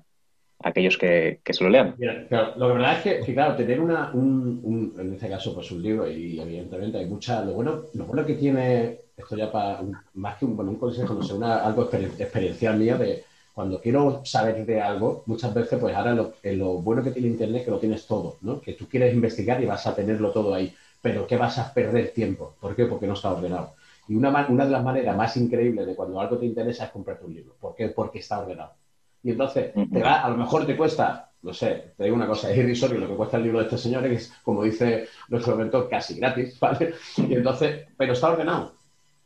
aquellos 0.61 0.97
que, 0.97 1.43
se 1.47 1.65
lo 1.65 1.69
lean. 1.69 1.97
lo 1.99 2.67
que 2.69 2.73
verdad 2.73 3.07
es 3.07 3.27
que, 3.27 3.35
claro, 3.35 3.55
tener 3.57 3.79
una, 3.79 4.11
un, 4.15 4.95
en 4.99 5.12
este 5.12 5.29
caso, 5.29 5.55
pues 5.55 5.71
un 5.71 5.83
libro 5.83 6.11
y 6.11 6.41
evidentemente 6.41 6.97
hay 6.97 7.05
mucha, 7.07 7.45
lo 7.45 7.53
bueno, 7.53 7.83
lo 7.93 8.07
bueno 8.07 8.25
que 8.25 8.37
tiene, 8.37 9.01
esto 9.15 9.37
ya 9.37 9.53
para, 9.53 9.83
más 10.15 10.39
que 10.39 10.47
un, 10.47 10.57
bueno, 10.57 10.71
un 10.71 10.79
consejo, 10.79 11.12
no 11.12 11.23
sé, 11.23 11.35
una, 11.35 11.59
algo 11.59 11.91
experiencial 11.93 12.79
mía 12.79 12.97
de 12.97 13.23
cuando 13.57 13.81
quiero 13.81 14.21
saber 14.23 14.66
de 14.66 14.83
algo, 14.83 15.23
muchas 15.25 15.55
veces, 15.55 15.79
pues 15.81 15.97
ahora 15.97 16.12
lo, 16.12 16.35
lo 16.42 16.75
bueno 16.83 17.03
que 17.03 17.11
tiene 17.11 17.29
Internet 17.29 17.61
es 17.61 17.64
que 17.64 17.71
lo 17.71 17.79
tienes 17.79 18.07
todo, 18.07 18.37
¿no? 18.42 18.61
Que 18.61 18.75
tú 18.75 18.87
quieres 18.87 19.14
investigar 19.14 19.62
y 19.62 19.64
vas 19.64 19.87
a 19.87 19.95
tenerlo 19.95 20.31
todo 20.31 20.53
ahí, 20.53 20.75
pero 21.01 21.27
que 21.27 21.38
vas 21.38 21.57
a 21.57 21.73
perder 21.73 22.11
tiempo. 22.11 22.55
¿Por 22.61 22.77
qué? 22.77 22.85
Porque 22.85 23.07
no 23.07 23.14
está 23.14 23.33
ordenado. 23.33 23.73
Y 24.09 24.14
una, 24.14 24.47
una 24.51 24.66
de 24.66 24.71
las 24.71 24.85
maneras 24.85 25.16
más 25.16 25.38
increíbles 25.38 25.87
de 25.87 25.95
cuando 25.95 26.21
algo 26.21 26.37
te 26.37 26.45
interesa 26.45 26.85
es 26.85 26.90
comprarte 26.90 27.25
un 27.25 27.33
libro. 27.33 27.55
¿Por 27.59 27.75
qué? 27.75 27.88
Porque 27.88 28.19
está 28.19 28.40
ordenado. 28.40 28.75
Y 29.23 29.31
entonces, 29.31 29.73
te 29.90 30.03
va, 30.03 30.21
a 30.21 30.29
lo 30.29 30.37
mejor 30.37 30.66
te 30.66 30.77
cuesta, 30.77 31.31
no 31.40 31.55
sé, 31.55 31.95
te 31.97 32.05
digo 32.05 32.14
una 32.14 32.27
cosa, 32.27 32.51
es 32.51 32.59
irrisorio 32.59 32.99
lo 32.99 33.09
que 33.09 33.16
cuesta 33.16 33.38
el 33.38 33.45
libro 33.45 33.61
de 33.61 33.64
este 33.64 33.79
señor, 33.79 34.03
que 34.03 34.16
es, 34.16 34.35
como 34.42 34.64
dice 34.64 35.09
nuestro 35.31 35.57
mentor, 35.57 35.88
casi 35.88 36.16
gratis, 36.16 36.61
¿vale? 36.61 36.92
Y 37.16 37.33
entonces, 37.33 37.87
pero 37.97 38.12
está 38.12 38.29
ordenado. 38.29 38.75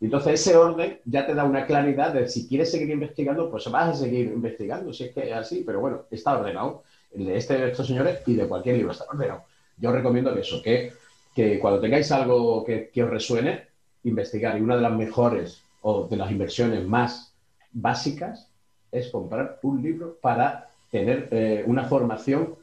Y 0.00 0.06
entonces 0.06 0.40
ese 0.40 0.56
orden 0.56 0.98
ya 1.04 1.26
te 1.26 1.34
da 1.34 1.44
una 1.44 1.66
claridad 1.66 2.14
de 2.14 2.26
si 2.26 2.48
quieres 2.48 2.70
seguir 2.70 2.90
investigando, 2.90 3.50
pues 3.50 3.70
vas 3.70 3.90
a 3.90 3.94
seguir 3.94 4.26
investigando, 4.28 4.92
si 4.92 5.04
es 5.04 5.14
que 5.14 5.28
es 5.28 5.36
así, 5.36 5.62
pero 5.64 5.80
bueno, 5.80 6.04
está 6.10 6.38
ordenado. 6.38 6.82
El 7.12 7.26
de 7.26 7.36
este 7.36 7.58
de 7.58 7.70
estos 7.70 7.86
señores 7.86 8.20
y 8.26 8.34
de 8.34 8.48
cualquier 8.48 8.76
libro 8.76 8.92
está 8.92 9.04
ordenado. 9.10 9.44
Yo 9.76 9.92
recomiendo 9.92 10.32
que 10.32 10.40
eso, 10.40 10.62
que, 10.62 10.92
que 11.34 11.58
cuando 11.58 11.80
tengáis 11.80 12.10
algo 12.12 12.64
que, 12.64 12.88
que 12.88 13.02
os 13.02 13.10
resuene, 13.10 13.68
investigar. 14.04 14.56
Y 14.56 14.62
una 14.62 14.76
de 14.76 14.82
las 14.82 14.92
mejores 14.92 15.62
o 15.82 16.06
de 16.06 16.16
las 16.16 16.30
inversiones 16.30 16.86
más 16.86 17.34
básicas 17.72 18.48
es 18.90 19.08
comprar 19.08 19.58
un 19.62 19.82
libro 19.82 20.16
para 20.20 20.68
tener 20.90 21.28
eh, 21.30 21.62
una 21.66 21.84
formación 21.84 22.54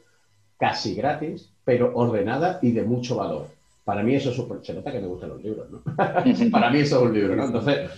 casi 0.58 0.94
gratis, 0.94 1.50
pero 1.64 1.92
ordenada 1.94 2.58
y 2.62 2.72
de 2.72 2.82
mucho 2.82 3.16
valor. 3.16 3.48
Para 3.88 4.02
mí 4.02 4.14
eso 4.14 4.28
es 4.28 4.36
súper... 4.36 4.58
Se 4.62 4.74
nota 4.74 4.92
que 4.92 5.00
me 5.00 5.06
gustan 5.06 5.30
los 5.30 5.42
libros, 5.42 5.70
¿no? 5.70 5.82
para 6.50 6.70
mí 6.70 6.80
eso 6.80 6.96
es 6.96 7.02
un 7.04 7.14
libro, 7.14 7.34
¿no? 7.34 7.46
Entonces, 7.46 7.88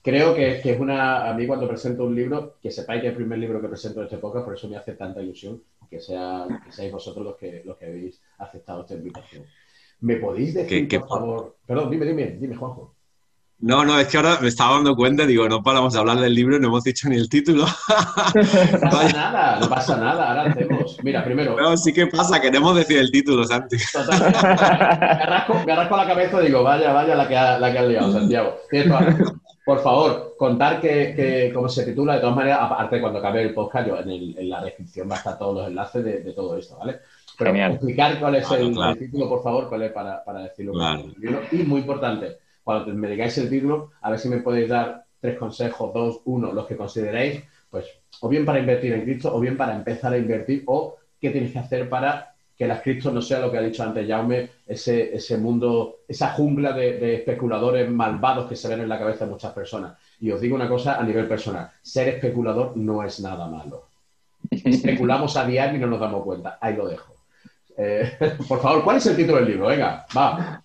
creo 0.00 0.32
que, 0.32 0.60
es 0.62 0.78
una... 0.78 1.28
A 1.28 1.34
mí 1.34 1.44
cuando 1.44 1.66
presento 1.66 2.04
un 2.04 2.14
libro, 2.14 2.54
que 2.62 2.70
sepáis 2.70 3.00
que 3.00 3.08
es 3.08 3.10
el 3.10 3.16
primer 3.16 3.40
libro 3.40 3.60
que 3.60 3.66
presento 3.66 3.98
en 3.98 4.04
este 4.04 4.18
podcast, 4.18 4.44
por 4.44 4.54
eso 4.54 4.68
me 4.68 4.76
hace 4.76 4.92
tanta 4.92 5.20
ilusión 5.20 5.60
que, 5.90 5.98
sea, 5.98 6.46
que 6.64 6.70
seáis 6.70 6.92
vosotros 6.92 7.24
los 7.24 7.36
que, 7.36 7.64
los 7.64 7.76
que 7.78 7.86
habéis 7.86 8.22
aceptado 8.38 8.82
esta 8.82 8.94
invitación. 8.94 9.44
¿Me 10.02 10.18
podéis 10.18 10.54
decir, 10.54 10.88
por 10.88 11.08
favor... 11.08 11.56
Perdón, 11.66 11.90
dime, 11.90 12.06
dime, 12.06 12.36
dime, 12.38 12.54
Juanjo. 12.54 12.94
No, 13.62 13.84
no, 13.84 13.98
es 14.00 14.08
que 14.08 14.16
ahora 14.16 14.38
me 14.40 14.48
estaba 14.48 14.76
dando 14.76 14.96
cuenta, 14.96 15.26
digo, 15.26 15.46
no 15.48 15.62
paramos 15.62 15.92
de 15.92 15.98
hablar 15.98 16.18
del 16.18 16.34
libro 16.34 16.56
y 16.56 16.60
no 16.60 16.68
hemos 16.68 16.82
dicho 16.82 17.08
ni 17.08 17.16
el 17.16 17.28
título. 17.28 17.66
No 18.80 18.90
pasa 18.90 19.12
nada, 19.12 19.58
no 19.60 19.68
pasa 19.68 19.96
nada, 19.96 20.28
ahora 20.30 20.50
hacemos. 20.50 20.98
Mira, 21.02 21.24
primero. 21.24 21.56
No, 21.56 21.76
sí 21.76 21.92
que 21.92 22.06
pasa, 22.06 22.40
queremos 22.40 22.74
decir 22.74 22.98
el 22.98 23.10
título, 23.10 23.44
Santi. 23.44 23.76
Me 23.94 25.72
arrasco, 25.72 25.96
la 25.96 26.06
cabeza 26.06 26.42
y 26.42 26.46
digo, 26.46 26.62
vaya, 26.62 26.92
vaya 26.92 27.14
la 27.14 27.28
que, 27.28 27.36
ha, 27.36 27.58
la 27.58 27.72
que 27.72 27.78
has 27.78 27.88
liado, 27.88 28.12
Santiago. 28.12 28.56
Por 29.64 29.82
favor, 29.82 30.34
contar 30.38 30.80
que, 30.80 31.50
cómo 31.54 31.68
se 31.68 31.84
titula, 31.84 32.14
de 32.14 32.20
todas 32.20 32.36
maneras, 32.36 32.60
aparte 32.62 33.00
cuando 33.00 33.18
acabe 33.18 33.42
el 33.42 33.54
podcast, 33.54 33.88
yo 33.88 33.98
en, 33.98 34.48
la 34.48 34.64
descripción 34.64 35.08
va 35.08 35.14
a 35.14 35.18
estar 35.18 35.38
todos 35.38 35.58
los 35.58 35.68
enlaces 35.68 36.04
de, 36.04 36.32
todo 36.32 36.56
esto, 36.56 36.76
¿vale? 36.78 36.98
Pero 37.38 37.54
explicar 37.54 38.18
cuál 38.18 38.36
es 38.36 38.50
el, 38.50 38.74
título, 38.98 39.28
por 39.28 39.42
favor, 39.42 39.68
cuál 39.68 39.82
es 39.82 39.92
para, 39.92 40.42
decirlo. 40.42 40.72
Y 41.52 41.58
muy 41.58 41.80
importante, 41.80 42.38
cuando 42.64 42.92
me 42.94 43.08
digáis 43.08 43.36
el 43.38 43.48
título, 43.48 43.90
a 44.00 44.10
ver 44.10 44.18
si 44.18 44.28
me 44.28 44.38
podéis 44.38 44.68
dar 44.68 45.04
tres 45.20 45.38
consejos, 45.38 45.92
dos, 45.92 46.20
uno, 46.24 46.52
los 46.52 46.66
que 46.66 46.76
consideréis, 46.76 47.42
pues, 47.70 47.86
o 48.20 48.28
bien 48.28 48.44
para 48.44 48.58
invertir 48.58 48.92
en 48.92 49.02
cripto, 49.02 49.34
o 49.34 49.40
bien 49.40 49.56
para 49.56 49.74
empezar 49.74 50.12
a 50.12 50.18
invertir, 50.18 50.64
o 50.66 50.96
qué 51.20 51.30
tienes 51.30 51.52
que 51.52 51.58
hacer 51.58 51.88
para 51.88 52.34
que 52.60 52.66
las 52.66 52.82
criptos 52.82 53.10
no 53.10 53.22
sea 53.22 53.40
lo 53.40 53.50
que 53.50 53.56
ha 53.56 53.62
dicho 53.62 53.82
antes 53.82 54.06
Jaume, 54.06 54.50
ese, 54.66 55.14
ese 55.16 55.38
mundo, 55.38 56.00
esa 56.06 56.32
jungla 56.32 56.74
de, 56.74 57.14
especuladores 57.14 57.90
malvados 57.90 58.46
que 58.46 58.54
se 58.54 58.68
ven 58.68 58.80
en 58.80 58.88
la 58.88 58.98
cabeza 58.98 59.24
de 59.24 59.30
muchas 59.30 59.54
personas. 59.54 59.96
Y 60.20 60.30
os 60.30 60.42
digo 60.42 60.56
una 60.56 60.68
cosa 60.68 60.98
a 61.00 61.02
nivel 61.02 61.26
personal, 61.26 61.70
ser 61.80 62.08
especulador 62.08 62.76
no 62.76 63.02
es 63.02 63.18
nada 63.20 63.46
malo. 63.46 63.86
Especulamos 64.50 65.38
a 65.38 65.46
diario 65.46 65.78
y 65.78 65.80
no 65.80 65.86
nos 65.86 66.00
damos 66.00 66.22
cuenta. 66.22 66.58
Ahí 66.60 66.76
lo 66.76 66.86
dejo. 66.86 67.14
Eh, 67.78 68.36
por 68.46 68.60
favor, 68.60 68.84
¿cuál 68.84 68.98
es 68.98 69.06
el 69.06 69.16
título 69.16 69.38
del 69.38 69.48
libro? 69.48 69.68
Venga, 69.68 70.04
va. 70.14 70.62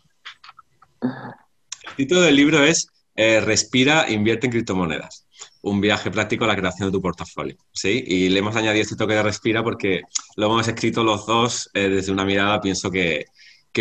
Título 1.95 2.21
del 2.21 2.35
libro 2.35 2.63
es 2.63 2.87
eh, 3.15 3.39
Respira, 3.39 4.09
invierte 4.09 4.47
en 4.47 4.51
criptomonedas. 4.51 5.25
Un 5.61 5.79
viaje 5.79 6.11
práctico 6.11 6.43
a 6.43 6.47
la 6.47 6.55
creación 6.55 6.89
de 6.89 6.91
tu 6.91 7.01
portafolio. 7.01 7.55
¿sí? 7.71 8.03
Y 8.05 8.29
le 8.29 8.39
hemos 8.39 8.55
añadido 8.55 8.83
este 8.83 8.97
toque 8.97 9.13
de 9.13 9.23
respira 9.23 9.63
porque 9.63 10.01
lo 10.35 10.47
hemos 10.47 10.67
escrito 10.67 11.03
los 11.03 11.25
dos 11.25 11.69
eh, 11.73 11.89
desde 11.89 12.11
una 12.11 12.25
mirada, 12.25 12.59
pienso 12.59 12.91
que, 12.91 13.25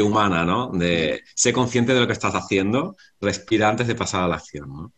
humana, 0.02 0.44
¿no? 0.44 0.72
De 0.72 1.22
ser 1.36 1.54
consciente 1.54 1.94
de 1.94 2.00
lo 2.00 2.08
que 2.08 2.14
estás 2.14 2.34
haciendo, 2.34 2.96
respira 3.20 3.68
antes 3.68 3.86
de 3.86 3.94
pasar 3.94 4.24
a 4.24 4.28
la 4.28 4.34
acción, 4.34 4.68
¿no? 4.68 4.92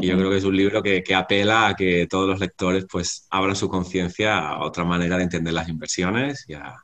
Y 0.00 0.06
yo 0.06 0.16
creo 0.16 0.30
que 0.30 0.38
es 0.38 0.44
un 0.44 0.56
libro 0.56 0.82
que, 0.82 1.02
que, 1.02 1.14
apela 1.14 1.68
a 1.68 1.76
que 1.76 2.06
todos 2.08 2.26
los 2.26 2.40
lectores 2.40 2.86
pues 2.90 3.26
abran 3.28 3.54
su 3.54 3.68
conciencia 3.68 4.38
a 4.38 4.64
otra 4.64 4.82
manera 4.84 5.18
de 5.18 5.24
entender 5.24 5.52
las 5.52 5.68
inversiones 5.68 6.46
y 6.48 6.54
a, 6.54 6.74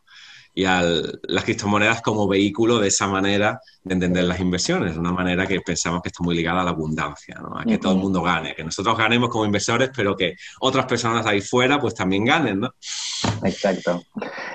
y 0.57 0.65
a 0.65 0.83
las 0.83 1.45
criptomonedas 1.45 2.01
como 2.01 2.27
vehículo 2.27 2.79
de 2.79 2.89
esa 2.89 3.07
manera 3.07 3.61
de 3.85 3.93
entender 3.93 4.25
las 4.25 4.41
inversiones, 4.41 4.97
una 4.97 5.13
manera 5.13 5.47
que 5.47 5.61
pensamos 5.61 6.01
que 6.01 6.09
está 6.09 6.25
muy 6.25 6.35
ligada 6.35 6.63
a 6.63 6.65
la 6.65 6.71
abundancia, 6.71 7.39
a 7.55 7.63
que 7.63 7.77
todo 7.77 7.93
el 7.93 7.99
mundo 7.99 8.23
gane, 8.23 8.55
que 8.55 8.65
nosotros 8.65 8.97
ganemos 8.97 9.29
como 9.29 9.45
inversores, 9.45 9.91
pero 9.95 10.17
que 10.17 10.35
otras 10.61 10.87
personas 10.87 11.27
ahí 11.27 11.43
fuera 11.43 11.79
pues 11.79 11.95
también 11.95 12.25
ganen. 12.25 12.61
¿no? 12.61 12.71
Exacto. 13.45 14.03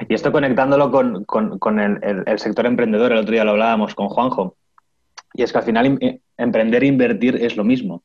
Y 0.10 0.16
esto 0.16 0.32
conectándolo 0.32 0.90
con, 0.92 1.80
el, 1.80 2.40
sector 2.40 2.66
emprendedor, 2.66 3.12
el 3.12 3.20
otro 3.20 3.34
día 3.34 3.44
lo 3.44 3.52
hablábamos 3.52 3.94
con 3.94 4.10
Juanjo, 4.10 4.56
y 5.36 5.44
es 5.44 5.52
que 5.52 5.60
al 5.60 5.66
final 5.66 6.00
emprender 6.36 6.84
e 6.84 6.88
invertir 6.88 7.36
es 7.36 7.56
lo 7.56 7.64
mismo. 7.64 8.02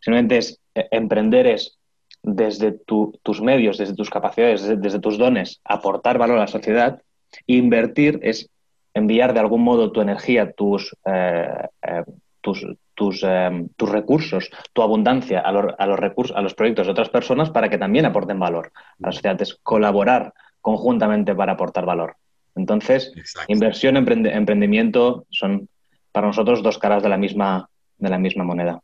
Simplemente 0.00 0.38
es 0.38 0.58
eh, 0.74 0.88
emprender 0.90 1.46
es 1.46 1.78
desde 2.20 2.72
tus 2.72 3.40
medios, 3.40 3.78
desde 3.78 3.94
tus 3.94 4.10
capacidades, 4.10 4.80
desde 4.80 4.98
tus 4.98 5.18
dones, 5.18 5.60
aportar 5.64 6.18
valor 6.18 6.38
a 6.38 6.40
la 6.40 6.46
sociedad 6.48 7.00
Invertir 7.46 8.20
es 8.22 8.50
enviar 8.94 9.32
de 9.32 9.40
algún 9.40 9.62
modo 9.62 9.92
tu 9.92 10.00
energía, 10.00 10.52
tus, 10.52 10.94
eh, 11.04 11.68
eh, 11.82 12.04
tus, 12.40 12.66
tus, 12.94 13.22
eh, 13.24 13.66
tus, 13.76 13.90
recursos, 13.90 14.50
tu 14.72 14.82
abundancia 14.82 15.40
a, 15.40 15.52
los 15.52 15.98
recursos, 15.98 16.36
a 16.36 16.42
los 16.42 16.54
proyectos 16.54 16.86
de 16.86 16.92
otras 16.92 17.08
personas 17.08 17.50
para 17.50 17.68
que 17.68 17.78
también 17.78 18.06
aporten 18.06 18.38
valor 18.38 18.72
a 18.74 19.06
la 19.06 19.12
sociedad. 19.12 19.40
Es 19.40 19.58
colaborar 19.62 20.32
conjuntamente 20.60 21.34
para 21.34 21.52
aportar 21.52 21.86
valor. 21.86 22.16
Entonces, 22.56 23.12
inversión, 23.46 23.96
emprendimiento 23.96 25.26
son 25.30 25.68
para 26.10 26.26
nosotros 26.26 26.62
dos 26.62 26.78
caras 26.78 27.02
de 27.02 27.08
la 27.08 27.16
misma, 27.16 27.68
de 27.98 28.10
la 28.10 28.18
misma 28.18 28.42
moneda. 28.42 28.82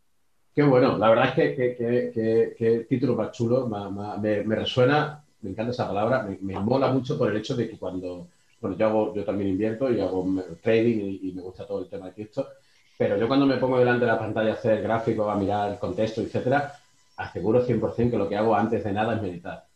Qué 0.54 0.62
bueno, 0.62 0.96
la 0.96 1.08
verdad 1.08 1.36
es 1.36 1.56
que, 1.56 2.54
que, 2.56 2.86
título 2.88 3.16
más 3.16 3.32
chulo, 3.32 3.66
me, 3.66 4.44
me, 4.44 4.54
resuena, 4.54 5.24
me 5.40 5.50
encanta 5.50 5.72
esa 5.72 5.88
palabra, 5.88 6.22
me, 6.22 6.38
me, 6.40 6.60
mola 6.60 6.92
mucho 6.92 7.18
por 7.18 7.28
el 7.28 7.36
hecho 7.38 7.56
de 7.56 7.68
que 7.68 7.76
cuando, 7.76 8.28
bueno, 8.64 8.78
yo, 8.78 8.86
hago, 8.86 9.14
yo 9.14 9.24
también 9.24 9.50
invierto 9.50 9.92
y 9.92 10.00
hago 10.00 10.26
trading 10.62 11.18
y, 11.22 11.32
me 11.32 11.42
gusta 11.42 11.66
todo 11.66 11.80
el 11.80 11.86
tema 11.86 12.06
de 12.06 12.12
cripto, 12.12 12.48
pero 12.96 13.18
yo 13.18 13.28
cuando 13.28 13.44
me 13.44 13.58
pongo 13.58 13.78
delante 13.78 14.06
de 14.06 14.10
la 14.10 14.18
pantalla 14.18 14.52
a 14.52 14.54
hacer 14.54 14.80
gráficos, 14.80 15.30
a 15.30 15.34
mirar 15.34 15.72
el 15.72 15.78
contexto, 15.78 16.22
etcétera, 16.22 16.72
aseguro 17.18 17.66
100% 17.66 18.10
que 18.10 18.16
lo 18.16 18.26
que 18.26 18.36
hago 18.36 18.56
antes 18.56 18.82
de 18.82 18.90
nada 18.90 19.16
es 19.16 19.22
meditar. 19.22 19.66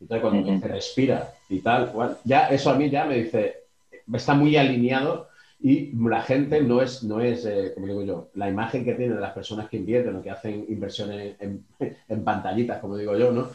Entonces, 0.00 0.22
cuando 0.22 0.42
me 0.42 0.54
dice 0.54 0.68
respira 0.68 1.34
y 1.50 1.58
tal, 1.58 1.92
ya 2.24 2.48
eso 2.48 2.70
a 2.70 2.76
mí 2.76 2.88
ya 2.88 3.04
me 3.04 3.16
dice, 3.16 3.64
está 4.10 4.32
muy 4.32 4.56
alineado 4.56 5.28
y 5.60 5.92
la 5.92 6.22
gente 6.22 6.62
no 6.62 6.80
es, 6.80 7.02
no 7.02 7.20
es 7.20 7.44
eh, 7.44 7.72
como 7.74 7.88
digo 7.88 8.02
yo, 8.04 8.30
la 8.36 8.48
imagen 8.48 8.86
que 8.86 8.94
tienen 8.94 9.20
las 9.20 9.34
personas 9.34 9.68
que 9.68 9.76
invierten 9.76 10.16
o 10.16 10.22
que 10.22 10.30
hacen 10.30 10.64
inversiones 10.66 11.36
en, 11.40 11.62
en 12.08 12.24
pantallitas, 12.24 12.78
como 12.78 12.96
digo 12.96 13.18
yo, 13.18 13.32
¿no? 13.32 13.50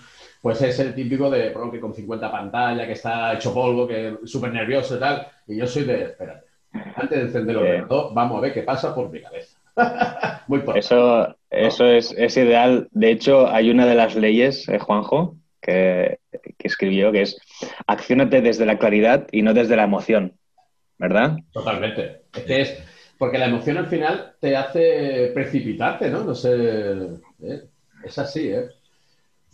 Pues 0.45 0.61
es 0.61 0.77
el 0.77 0.93
típico 0.93 1.27
de 1.27 1.49
pronto 1.49 1.71
que 1.71 1.79
con 1.79 1.91
50 1.91 2.31
pantallas, 2.31 2.85
que 2.85 2.93
está 2.93 3.33
hecho 3.33 3.51
polvo, 3.51 3.87
que 3.87 4.09
es 4.09 4.29
súper 4.29 4.53
nervioso 4.53 4.95
y 4.95 4.99
tal. 4.99 5.27
Y 5.47 5.57
yo 5.57 5.65
soy 5.65 5.85
de, 5.85 6.03
espérate, 6.03 6.45
antes 6.71 7.17
de 7.17 7.25
encender 7.25 7.55
el 7.55 7.63
ordenador, 7.63 8.13
vamos 8.13 8.37
a 8.37 8.41
ver 8.41 8.53
qué 8.53 8.61
pasa 8.61 8.93
por 8.93 9.09
mi 9.09 9.23
cabeza. 9.23 9.57
Muy 10.47 10.59
por 10.59 10.77
Eso, 10.77 11.35
eso 11.49 11.87
es, 11.87 12.37
ideal. 12.37 12.87
De 12.91 13.09
hecho, 13.09 13.47
hay 13.47 13.71
una 13.71 13.87
de 13.87 13.95
las 13.95 14.15
leyes, 14.15 14.69
eh, 14.69 14.77
Juanjo, 14.77 15.35
que, 15.59 16.19
escribió, 16.59 17.11
que 17.11 17.23
es 17.23 17.39
acciónate 17.87 18.41
desde 18.41 18.67
la 18.67 18.77
claridad 18.77 19.25
y 19.31 19.41
no 19.41 19.55
desde 19.55 19.75
la 19.75 19.85
emoción. 19.85 20.37
¿Verdad? 20.99 21.37
Totalmente. 21.53 22.21
Es 22.35 22.43
que 22.43 22.61
es, 22.61 22.83
porque 23.17 23.39
la 23.39 23.47
emoción 23.47 23.79
al 23.79 23.87
final 23.87 24.35
te 24.39 24.55
hace 24.55 25.31
precipitarte, 25.33 26.11
¿no? 26.11 26.23
No 26.23 26.35
sé. 26.35 26.53
¿eh? 27.41 27.63
Es 28.03 28.19
así, 28.19 28.49
¿eh? 28.49 28.69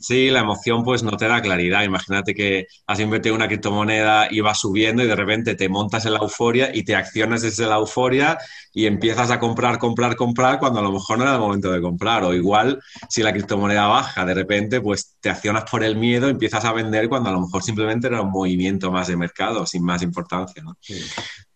Sí, 0.02 0.32
la 0.32 0.40
emoción 0.40 0.84
pues 0.84 1.04
no 1.04 1.16
te 1.16 1.28
da 1.28 1.42
claridad. 1.42 1.84
Imagínate 1.84 2.34
que 2.34 2.66
has 2.88 3.00
invertido 3.00 3.36
una 3.36 3.48
criptomoneda 3.48 4.28
y 4.32 4.40
va 4.42 4.56
subiendo 4.56 5.04
y 5.04 5.08
de 5.08 5.16
repente 5.16 5.56
te 5.56 5.70
montas 5.70 6.06
en 6.06 6.14
la 6.14 6.20
euforia 6.20 6.72
y 6.74 6.84
te 6.84 6.96
accionas 6.96 7.44
desde 7.44 7.68
la 7.68 7.76
euforia 7.76 8.38
y 8.74 8.88
empiezas 8.88 9.30
a 9.30 9.40
comprar, 9.40 9.78
comprar, 9.78 10.16
comprar 10.16 10.60
cuando 10.60 10.80
a 10.80 10.84
lo 10.84 10.92
mejor 10.92 11.20
no 11.20 11.24
era 11.26 11.36
el 11.36 11.40
momento 11.40 11.72
de 11.72 11.82
comprar. 11.82 12.24
O 12.24 12.34
igual, 12.34 12.82
si 13.10 13.22
la 13.22 13.32
criptomoneda 13.32 13.86
baja, 13.88 14.26
de 14.26 14.34
repente 14.34 14.82
pues 14.82 15.18
te 15.20 15.30
accionas 15.30 15.70
por 15.70 15.84
el 15.84 15.96
miedo, 15.96 16.30
empiezas 16.30 16.66
a 16.66 16.74
vender 16.74 17.08
cuando 17.08 17.30
a 17.30 17.34
lo 17.34 17.42
mejor 17.42 17.62
simplemente 17.62 18.08
era 18.08 18.22
un 18.22 18.32
movimiento 18.32 18.92
más 18.92 19.08
de 19.08 19.18
mercado, 19.18 19.68
sin 19.68 19.84
más 19.84 20.02
importancia. 20.02 20.64
¿no? 20.64 20.76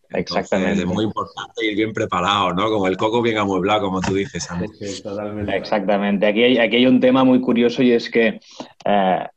Exactamente. 0.10 0.82
Es 0.82 0.86
muy 0.86 1.06
importante 1.06 1.65
ir 1.65 1.76
bien 1.76 1.94
preparado, 1.94 2.54
¿no? 2.54 2.70
Como 2.70 2.88
el 2.88 2.98
coco 2.98 3.22
bien 3.22 3.38
amueblado, 3.38 3.82
como 3.82 4.02
tú 4.02 4.13
dices. 4.13 4.48
Sí, 4.80 5.04
totalmente. 5.04 5.56
Exactamente. 5.56 6.26
Aquí 6.28 6.44
hay, 6.44 6.58
aquí 6.58 6.78
hay 6.78 6.88
un 6.88 7.00
tema 7.00 7.24
muy 7.24 7.41
curioso 7.41 7.82
y 7.82 7.91
es 7.91 8.10
que 8.10 8.39
eh, 8.86 9.28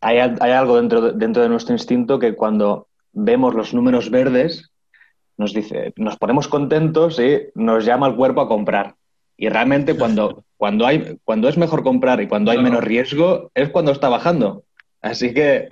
hay, 0.00 0.18
algo 0.18 0.76
dentro 0.76 1.00
de, 1.00 1.12
dentro 1.12 1.42
de 1.42 1.48
nuestro 1.48 1.74
instinto 1.74 2.18
que 2.18 2.34
cuando 2.34 2.88
vemos 3.12 3.54
los 3.54 3.74
números 3.74 4.10
verdes 4.10 4.70
nos 5.36 5.54
dice, 5.54 5.92
nos 5.96 6.16
ponemos 6.16 6.48
contentos 6.48 7.18
y 7.18 7.48
nos 7.54 7.84
llama 7.84 8.06
el 8.06 8.14
cuerpo 8.14 8.42
a 8.42 8.48
comprar. 8.48 8.94
Y 9.36 9.48
realmente 9.48 9.94
cuando, 9.94 10.44
cuando, 10.56 10.86
hay, 10.86 11.18
cuando 11.24 11.48
es 11.48 11.56
mejor 11.56 11.82
comprar 11.82 12.20
y 12.20 12.28
cuando 12.28 12.50
hay 12.50 12.58
menos 12.58 12.84
riesgo 12.84 13.50
es 13.54 13.70
cuando 13.70 13.92
está 13.92 14.08
bajando. 14.08 14.64
Así 15.00 15.32
que 15.32 15.68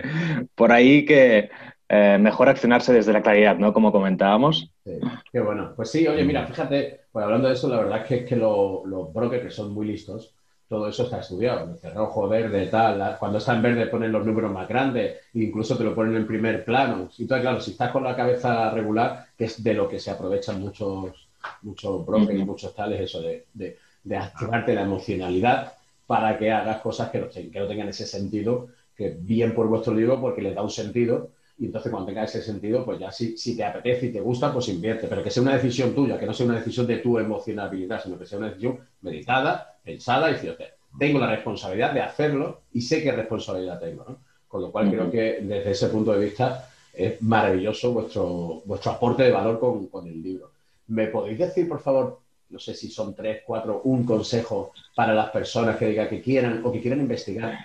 por 0.54 0.72
ahí 0.72 1.04
que 1.04 1.50
eh, 1.88 2.18
mejor 2.20 2.50
accionarse 2.50 2.92
desde 2.92 3.12
la 3.12 3.22
claridad, 3.22 3.56
¿no? 3.56 3.72
Como 3.72 3.90
comentábamos. 3.92 4.70
Sí, 4.84 4.98
qué 5.32 5.40
bueno. 5.40 5.72
Pues 5.74 5.90
sí, 5.90 6.06
oye, 6.06 6.22
mira, 6.22 6.46
fíjate, 6.46 7.00
pues 7.10 7.24
hablando 7.24 7.48
de 7.48 7.54
eso, 7.54 7.68
la 7.68 7.78
verdad 7.78 8.02
es 8.02 8.06
que, 8.06 8.24
que 8.26 8.36
los 8.36 9.12
brokers 9.12 9.44
que 9.44 9.50
son 9.50 9.72
muy 9.72 9.86
listos, 9.86 10.34
todo 10.68 10.86
eso 10.86 11.04
está 11.04 11.20
estudiado. 11.20 11.78
El 11.82 11.94
rojo, 11.94 12.28
verde, 12.28 12.66
tal. 12.66 13.16
Cuando 13.18 13.38
está 13.38 13.54
en 13.54 13.62
verde 13.62 13.86
ponen 13.86 14.12
los 14.12 14.26
números 14.26 14.52
más 14.52 14.68
grandes, 14.68 15.16
incluso 15.32 15.78
te 15.78 15.84
lo 15.84 15.94
ponen 15.94 16.16
en 16.16 16.26
primer 16.26 16.62
plano. 16.62 17.08
Y 17.16 17.22
entonces, 17.22 17.42
claro, 17.42 17.60
si 17.60 17.70
estás 17.70 17.90
con 17.90 18.04
la 18.04 18.14
cabeza 18.14 18.70
regular, 18.70 19.28
que 19.36 19.44
es 19.44 19.64
de 19.64 19.72
lo 19.72 19.88
que 19.88 19.98
se 19.98 20.10
aprovechan 20.10 20.60
muchos, 20.60 21.28
muchos 21.62 22.04
brokers 22.04 22.38
y 22.38 22.44
muchos 22.44 22.74
tales, 22.74 23.00
eso 23.00 23.22
de, 23.22 23.46
de, 23.54 24.16
activarte 24.16 24.74
la 24.74 24.82
emocionalidad 24.82 25.72
para 26.06 26.38
que 26.38 26.50
hagas 26.52 26.82
cosas 26.82 27.08
que 27.08 27.18
no, 27.18 27.28
que 27.30 27.58
no 27.58 27.66
tengan 27.66 27.88
ese 27.88 28.06
sentido, 28.06 28.68
que 28.94 29.16
bien 29.18 29.54
por 29.54 29.68
vuestro 29.68 29.94
libro, 29.94 30.20
porque 30.20 30.42
les 30.42 30.54
da 30.54 30.62
un 30.62 30.70
sentido 30.70 31.30
y 31.58 31.66
entonces 31.66 31.90
cuando 31.90 32.06
tenga 32.06 32.24
ese 32.24 32.40
sentido, 32.40 32.84
pues 32.84 33.00
ya 33.00 33.10
si, 33.10 33.36
si 33.36 33.56
te 33.56 33.64
apetece 33.64 34.06
y 34.06 34.12
te 34.12 34.20
gusta, 34.20 34.52
pues 34.52 34.68
invierte, 34.68 35.08
pero 35.08 35.24
que 35.24 35.30
sea 35.30 35.42
una 35.42 35.54
decisión 35.54 35.92
tuya, 35.92 36.18
que 36.18 36.26
no 36.26 36.32
sea 36.32 36.46
una 36.46 36.56
decisión 36.56 36.86
de 36.86 36.98
tu 36.98 37.18
emocionabilidad, 37.18 38.02
sino 38.02 38.16
que 38.16 38.26
sea 38.26 38.38
una 38.38 38.48
decisión 38.48 38.78
meditada, 39.02 39.76
pensada 39.82 40.30
y 40.30 40.34
decir, 40.34 40.56
tengo 40.98 41.18
la 41.18 41.30
responsabilidad 41.30 41.92
de 41.92 42.02
hacerlo 42.02 42.62
y 42.72 42.80
sé 42.80 43.02
qué 43.02 43.10
responsabilidad 43.10 43.80
tengo, 43.80 44.04
¿no? 44.08 44.18
Con 44.46 44.62
lo 44.62 44.70
cual 44.70 44.90
creo 44.90 45.10
que 45.10 45.40
desde 45.42 45.70
ese 45.72 45.88
punto 45.88 46.12
de 46.12 46.24
vista 46.24 46.70
es 46.94 47.20
maravilloso 47.22 47.92
vuestro, 47.92 48.62
vuestro 48.64 48.92
aporte 48.92 49.24
de 49.24 49.32
valor 49.32 49.58
con, 49.58 49.88
con 49.88 50.06
el 50.06 50.22
libro. 50.22 50.52
¿Me 50.86 51.08
podéis 51.08 51.38
decir, 51.38 51.68
por 51.68 51.80
favor, 51.80 52.20
no 52.50 52.58
sé 52.58 52.72
si 52.74 52.88
son 52.88 53.14
tres, 53.14 53.42
cuatro, 53.44 53.82
un 53.84 54.04
consejo 54.04 54.72
para 54.94 55.12
las 55.12 55.30
personas 55.30 55.76
que 55.76 55.86
digan 55.86 56.08
que 56.08 56.22
quieran 56.22 56.62
o 56.64 56.72
que 56.72 56.80
quieran 56.80 57.00
investigar 57.00 57.58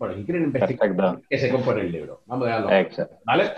bueno, 0.00 0.14
si 0.14 0.24
quieren 0.24 0.44
investigar, 0.44 1.20
que 1.28 1.38
se 1.38 1.50
compone 1.50 1.82
el 1.82 1.92
libro. 1.92 2.22
Vamos 2.24 2.46
a 2.46 2.48
dejarlo. 2.48 2.72
Exacto. 2.72 3.18
¿Vale? 3.26 3.52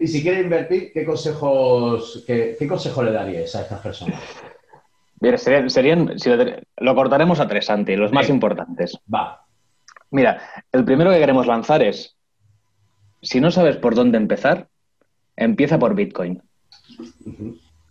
y 0.00 0.08
si 0.08 0.22
quieren 0.22 0.46
invertir, 0.46 0.92
¿qué 0.92 1.04
consejos, 1.04 2.24
qué, 2.26 2.56
qué 2.58 2.66
le 2.66 3.12
daríais 3.12 3.54
a 3.54 3.62
estas 3.62 3.80
personas? 3.80 4.20
Serían, 5.36 6.16
lo, 6.78 6.94
cortaremos 6.96 7.38
a 7.38 7.46
tres, 7.46 7.66
Santi, 7.66 7.94
los 7.94 8.10
más 8.10 8.28
importantes. 8.28 8.98
Va. 9.12 9.46
Mira, 10.10 10.40
el 10.72 10.84
primero 10.84 11.12
que 11.12 11.20
queremos 11.20 11.46
lanzar 11.46 11.80
es, 11.84 12.16
si 13.22 13.40
no 13.40 13.52
sabes 13.52 13.76
por 13.76 13.94
dónde 13.94 14.18
empezar, 14.18 14.66
empieza 15.36 15.78
por 15.78 15.94
Bitcoin. 15.94 16.42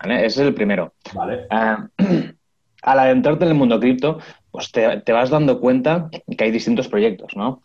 Ese 0.04 0.26
es 0.26 0.38
el 0.40 0.54
primero. 0.54 0.94
Vale. 1.14 1.48
Ah, 1.50 1.88
al 2.84 3.00
adentrarte 3.00 3.46
en 3.46 3.52
el 3.52 3.58
mundo 3.58 3.80
cripto, 3.80 4.20
pues 4.52 4.72
te, 4.72 5.02
te, 5.02 5.12
vas 5.12 5.30
dando 5.30 5.60
cuenta 5.60 6.10
que 6.38 6.44
hay 6.44 6.52
distintos 6.52 6.88
proyectos, 6.88 7.36
¿no? 7.36 7.62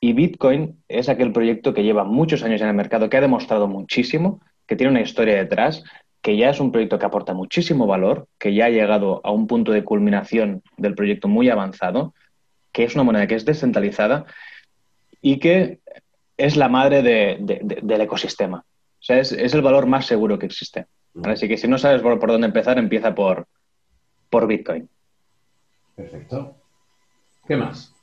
Y 0.00 0.12
Bitcoin 0.12 0.76
es 0.88 1.08
aquel 1.08 1.32
proyecto 1.32 1.72
que 1.72 1.82
lleva 1.82 2.04
muchos 2.04 2.42
años 2.42 2.60
en 2.60 2.68
el 2.68 2.74
mercado, 2.74 3.08
que 3.08 3.16
ha 3.16 3.22
demostrado 3.22 3.66
muchísimo, 3.66 4.40
que 4.66 4.76
tiene 4.76 4.90
una 4.90 5.00
historia 5.00 5.36
detrás, 5.36 5.84
que 6.20 6.36
ya 6.36 6.50
es 6.50 6.60
un 6.60 6.72
proyecto 6.72 6.98
que 6.98 7.06
aporta 7.06 7.34
muchísimo 7.34 7.86
valor, 7.86 8.26
que 8.38 8.52
ya 8.52 8.66
ha 8.66 8.70
llegado 8.70 9.20
a 9.24 9.30
un 9.30 9.46
punto 9.46 9.72
de 9.72 9.84
culminación 9.84 10.62
del 10.76 10.94
proyecto 10.94 11.28
muy 11.28 11.48
avanzado, 11.48 12.14
que 12.72 12.84
es 12.84 12.94
una 12.94 13.04
moneda 13.04 13.26
que 13.26 13.36
es 13.36 13.44
descentralizada 13.44 14.26
y 15.22 15.38
que 15.38 15.78
es 16.36 16.56
la 16.56 16.68
madre 16.68 17.02
del 17.02 18.00
ecosistema. 18.00 18.58
O 18.58 19.02
sea, 19.06 19.20
es, 19.20 19.32
el 19.32 19.62
valor 19.62 19.86
más 19.86 20.06
seguro 20.06 20.38
que 20.38 20.46
existe. 20.46 20.86
Así 21.22 21.48
que 21.48 21.56
si 21.56 21.68
no 21.68 21.78
sabes 21.78 22.02
por, 22.02 22.18
dónde 22.26 22.48
empezar, 22.48 22.76
empieza 22.78 23.14
por, 23.14 23.46
por 24.36 24.46
Bitcoin. 24.46 24.86
Perfecto. 25.94 26.56
¿Qué 27.48 27.56
más? 27.56 27.94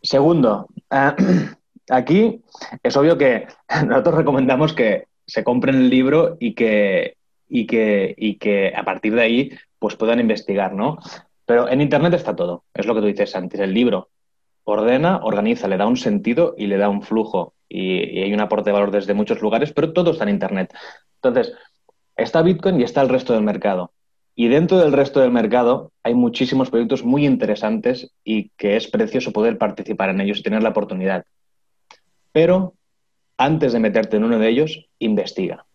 Segundo, 0.00 0.66
eh, 0.90 1.12
aquí 1.90 2.42
es 2.82 2.96
obvio 2.96 3.18
que 3.18 3.46
nosotros 3.86 4.14
recomendamos 4.14 4.72
que 4.72 5.08
se 5.26 5.44
compren 5.44 5.74
el 5.74 5.90
libro 5.90 6.38
y 6.40 6.54
que, 6.54 7.18
y 7.50 7.66
que, 7.66 8.14
y 8.16 8.36
que 8.38 8.72
a 8.74 8.82
partir 8.82 9.14
de 9.14 9.20
ahí 9.20 9.50
pues 9.78 9.94
puedan 9.94 10.20
investigar, 10.20 10.72
¿no? 10.72 10.96
Pero 11.44 11.68
en 11.68 11.82
Internet 11.82 12.14
está 12.14 12.34
todo, 12.34 12.64
es 12.72 12.86
lo 12.86 12.94
que 12.94 13.02
tú 13.02 13.06
dices 13.06 13.36
antes, 13.36 13.60
el 13.60 13.74
libro 13.74 14.08
ordena, 14.66 15.20
organiza, 15.22 15.68
le 15.68 15.76
da 15.76 15.86
un 15.86 15.98
sentido 15.98 16.54
y 16.56 16.66
le 16.66 16.78
da 16.78 16.88
un 16.88 17.02
flujo 17.02 17.52
y, 17.68 18.22
hay 18.22 18.32
un 18.32 18.40
aporte 18.40 18.70
de 18.70 18.72
valor 18.72 18.90
desde 18.90 19.12
muchos 19.12 19.42
lugares, 19.42 19.70
pero 19.74 19.92
todo 19.92 20.12
está 20.12 20.24
en 20.24 20.30
Internet. 20.30 20.74
Entonces, 21.16 21.52
está 22.16 22.40
Bitcoin 22.40 22.80
y 22.80 22.84
está 22.84 23.02
el 23.02 23.10
resto 23.10 23.34
del 23.34 23.42
mercado. 23.42 23.92
Y 24.36 24.48
dentro 24.48 24.78
del 24.78 24.92
resto 24.92 25.20
del 25.20 25.30
mercado 25.30 25.92
hay 26.02 26.14
muchísimos 26.14 26.70
proyectos 26.70 27.04
muy 27.04 27.24
interesantes 27.24 28.10
y 28.24 28.50
que 28.56 28.76
es 28.76 28.88
precioso 28.88 29.32
poder 29.32 29.58
participar 29.58 30.10
en 30.10 30.20
ellos 30.20 30.40
y 30.40 30.42
tener 30.42 30.62
la 30.62 30.70
oportunidad. 30.70 31.24
Pero 32.32 32.74
antes 33.38 33.72
de 33.72 33.78
meterte 33.78 34.16
en 34.16 34.24
uno 34.24 34.38
de 34.38 34.48
ellos, 34.48 34.88
investiga. 34.98 35.66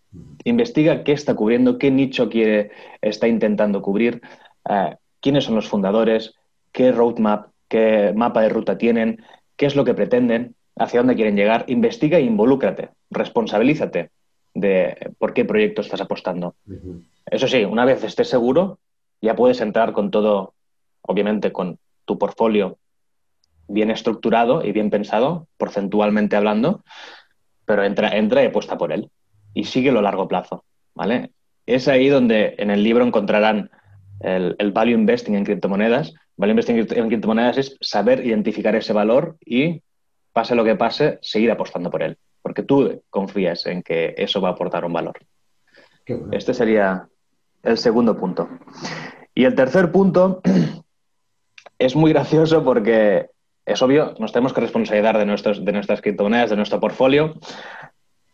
Investiga 0.43 1.03
qué 1.03 1.13
está 1.13 1.35
cubriendo, 1.35 1.77
qué 1.77 1.89
nicho 1.89 2.29
quiere, 2.29 2.71
está 3.01 3.27
intentando 3.27 3.81
cubrir, 3.81 4.21
eh, 4.69 4.95
quiénes 5.21 5.45
son 5.45 5.55
los 5.55 5.67
fundadores, 5.67 6.33
qué 6.71 6.91
roadmap, 6.91 7.51
qué 7.69 8.11
mapa 8.15 8.41
de 8.41 8.49
ruta 8.49 8.77
tienen, 8.77 9.23
qué 9.55 9.67
es 9.67 9.75
lo 9.75 9.85
que 9.85 9.93
pretenden, 9.93 10.55
hacia 10.75 10.99
dónde 10.99 11.15
quieren 11.15 11.35
llegar. 11.35 11.63
Investiga 11.67 12.17
e 12.17 12.21
involúcrate, 12.21 12.89
responsabilízate 13.09 14.09
de 14.53 15.13
por 15.17 15.33
qué 15.33 15.45
proyecto 15.45 15.81
estás 15.81 16.01
apostando. 16.01 16.55
Eso 17.25 17.47
sí, 17.47 17.63
una 17.65 17.85
vez 17.85 18.03
estés 18.03 18.29
seguro, 18.29 18.79
ya 19.21 19.35
puedes 19.35 19.61
entrar 19.61 19.93
con 19.93 20.11
todo, 20.11 20.53
obviamente 21.01 21.51
con 21.51 21.77
tu 22.05 22.17
portfolio 22.17 22.77
bien 23.67 23.91
estructurado 23.91 24.65
y 24.65 24.71
bien 24.71 24.89
pensado, 24.89 25.47
porcentualmente 25.57 26.35
hablando, 26.35 26.83
pero 27.65 27.83
entra, 27.83 28.17
entra 28.17 28.43
y 28.43 28.47
apuesta 28.47 28.77
por 28.77 28.91
él. 28.91 29.09
Y 29.53 29.65
sigue 29.65 29.89
a 29.89 30.01
largo 30.01 30.27
plazo, 30.27 30.65
¿vale? 30.95 31.31
Es 31.65 31.87
ahí 31.87 32.09
donde 32.09 32.55
en 32.57 32.71
el 32.71 32.83
libro 32.83 33.05
encontrarán 33.05 33.69
el, 34.21 34.71
value 34.73 34.93
investing 34.93 35.35
en 35.35 35.45
criptomonedas. 35.45 36.13
Value 36.35 36.51
investing 36.51 36.77
en 36.77 37.07
criptomonedas 37.07 37.57
es 37.57 37.77
saber 37.79 38.25
identificar 38.25 38.75
ese 38.75 38.93
valor 38.93 39.37
y, 39.45 39.81
pase 40.33 40.55
lo 40.55 40.63
que 40.63 40.75
pase, 40.75 41.19
seguir 41.21 41.51
apostando 41.51 41.91
por 41.91 42.01
él. 42.01 42.17
Porque 42.49 42.63
tú 42.63 43.03
confías 43.11 43.67
en 43.67 43.83
que 43.83 44.15
eso 44.17 44.41
va 44.41 44.49
a 44.49 44.51
aportar 44.53 44.83
un 44.83 44.91
valor. 44.91 45.19
Este 46.31 46.55
sería 46.55 47.07
el 47.61 47.77
segundo 47.77 48.17
punto. 48.17 48.49
Y 49.35 49.43
el 49.43 49.53
tercer 49.53 49.91
punto 49.91 50.41
es 51.77 51.95
muy 51.95 52.11
gracioso 52.11 52.63
porque 52.63 53.29
es 53.67 53.79
obvio, 53.83 54.15
nos 54.17 54.31
tenemos 54.31 54.53
que 54.53 54.61
responsabilizar 54.61 55.19
de, 55.19 55.27
nuestros, 55.27 55.63
de 55.63 55.71
nuestras 55.71 56.01
criptomonedas, 56.01 56.49
de 56.49 56.55
nuestro 56.55 56.79
portfolio. 56.79 57.35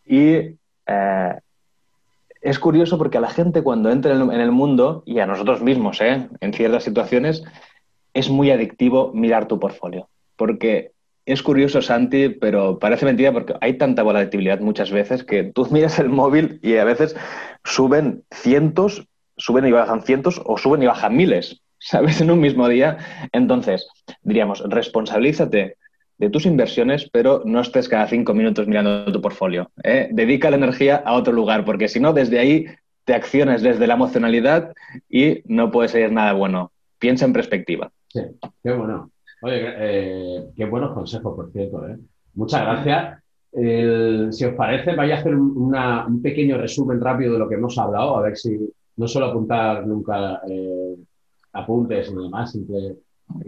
Y 0.06 0.56
eh, 0.88 1.40
es 2.40 2.58
curioso 2.58 2.98
porque 2.98 3.18
a 3.18 3.22
la 3.22 3.32
gente 3.32 3.64
cuando 3.64 3.92
entra 3.92 4.14
en 4.14 4.32
el, 4.32 4.52
mundo, 4.52 5.04
y 5.06 5.20
a 5.20 5.26
nosotros 5.26 5.62
mismos, 5.62 6.00
¿eh? 6.00 6.30
en 6.40 6.54
ciertas 6.54 6.86
situaciones, 6.86 7.44
es 8.14 8.30
muy 8.30 8.50
adictivo 8.50 9.12
mirar 9.14 9.50
tu 9.50 9.60
portfolio. 9.60 10.08
Porque 10.38 10.94
es 11.26 11.42
curioso, 11.42 11.82
Santi, 11.82 12.30
pero 12.30 12.78
parece 12.78 13.06
mentira 13.06 13.32
porque 13.32 13.56
hay 13.62 13.78
tanta 13.78 14.04
volatilidad 14.04 14.60
muchas 14.60 14.92
veces 14.92 15.24
que 15.24 15.44
tú 15.44 15.68
miras 15.72 16.00
el 16.00 16.10
móvil 16.10 16.60
y 16.62 16.76
a 16.78 16.84
veces 16.84 17.16
suben 17.64 18.24
cientos, 18.32 19.08
suben 19.38 19.66
y 19.66 19.72
bajan 19.72 20.04
cientos 20.04 20.42
o 20.46 20.58
suben 20.58 20.84
y 20.84 20.88
bajan 20.88 21.16
miles, 21.16 21.62
¿sabes? 21.80 22.22
En 22.22 22.32
un 22.32 22.40
mismo 22.40 22.68
día. 22.70 22.98
Entonces, 23.32 23.88
diríamos, 24.22 24.64
responsabilízate 24.68 25.78
de 26.18 26.30
tus 26.30 26.46
inversiones, 26.46 27.10
pero 27.12 27.42
no 27.44 27.60
estés 27.60 27.90
cada 27.90 28.08
cinco 28.08 28.34
minutos 28.34 28.68
mirando 28.68 29.12
tu 29.12 29.22
portfolio. 29.22 29.72
¿eh? 29.84 30.08
Dedica 30.12 30.50
la 30.50 30.56
energía 30.56 31.04
a 31.06 31.14
otro 31.14 31.34
lugar, 31.34 31.66
porque 31.66 31.90
si 31.90 32.00
no, 32.00 32.14
desde 32.14 32.40
ahí 32.40 32.68
te 33.04 33.14
acciones 33.14 33.62
desde 33.62 33.86
la 33.86 33.96
emocionalidad 33.96 34.74
y 35.10 35.42
no 35.46 35.72
puede 35.72 35.90
ser 35.90 36.12
nada 36.12 36.34
bueno. 36.34 36.72
Piensa 37.00 37.26
en 37.26 37.34
perspectiva. 37.34 37.92
Sí, 38.08 38.22
qué 38.64 38.72
bueno. 38.72 39.12
Oye, 39.42 39.64
eh, 39.78 40.46
qué 40.56 40.66
buenos 40.66 40.94
consejos, 40.94 41.36
por 41.36 41.52
cierto. 41.52 41.88
¿eh? 41.88 41.98
Muchas 42.34 42.62
gracias. 42.62 43.24
si 44.36 44.46
os 44.46 44.54
parece, 44.56 44.96
voy 44.96 45.12
a 45.12 45.18
hacer 45.18 45.36
un 45.36 46.22
pequeño 46.22 46.58
resumen 46.58 47.00
rápido 47.00 47.34
de 47.34 47.40
lo 47.40 47.50
que 47.50 47.56
hemos 47.56 47.78
hablado, 47.78 48.18
a 48.18 48.22
ver 48.22 48.38
si 48.38 48.58
no 48.98 49.08
suelo 49.08 49.28
apuntar 49.28 49.86
nunca 49.86 50.42
apuntes 51.54 52.12
y 52.12 52.16
demás, 52.16 52.52
siempre 52.52 52.98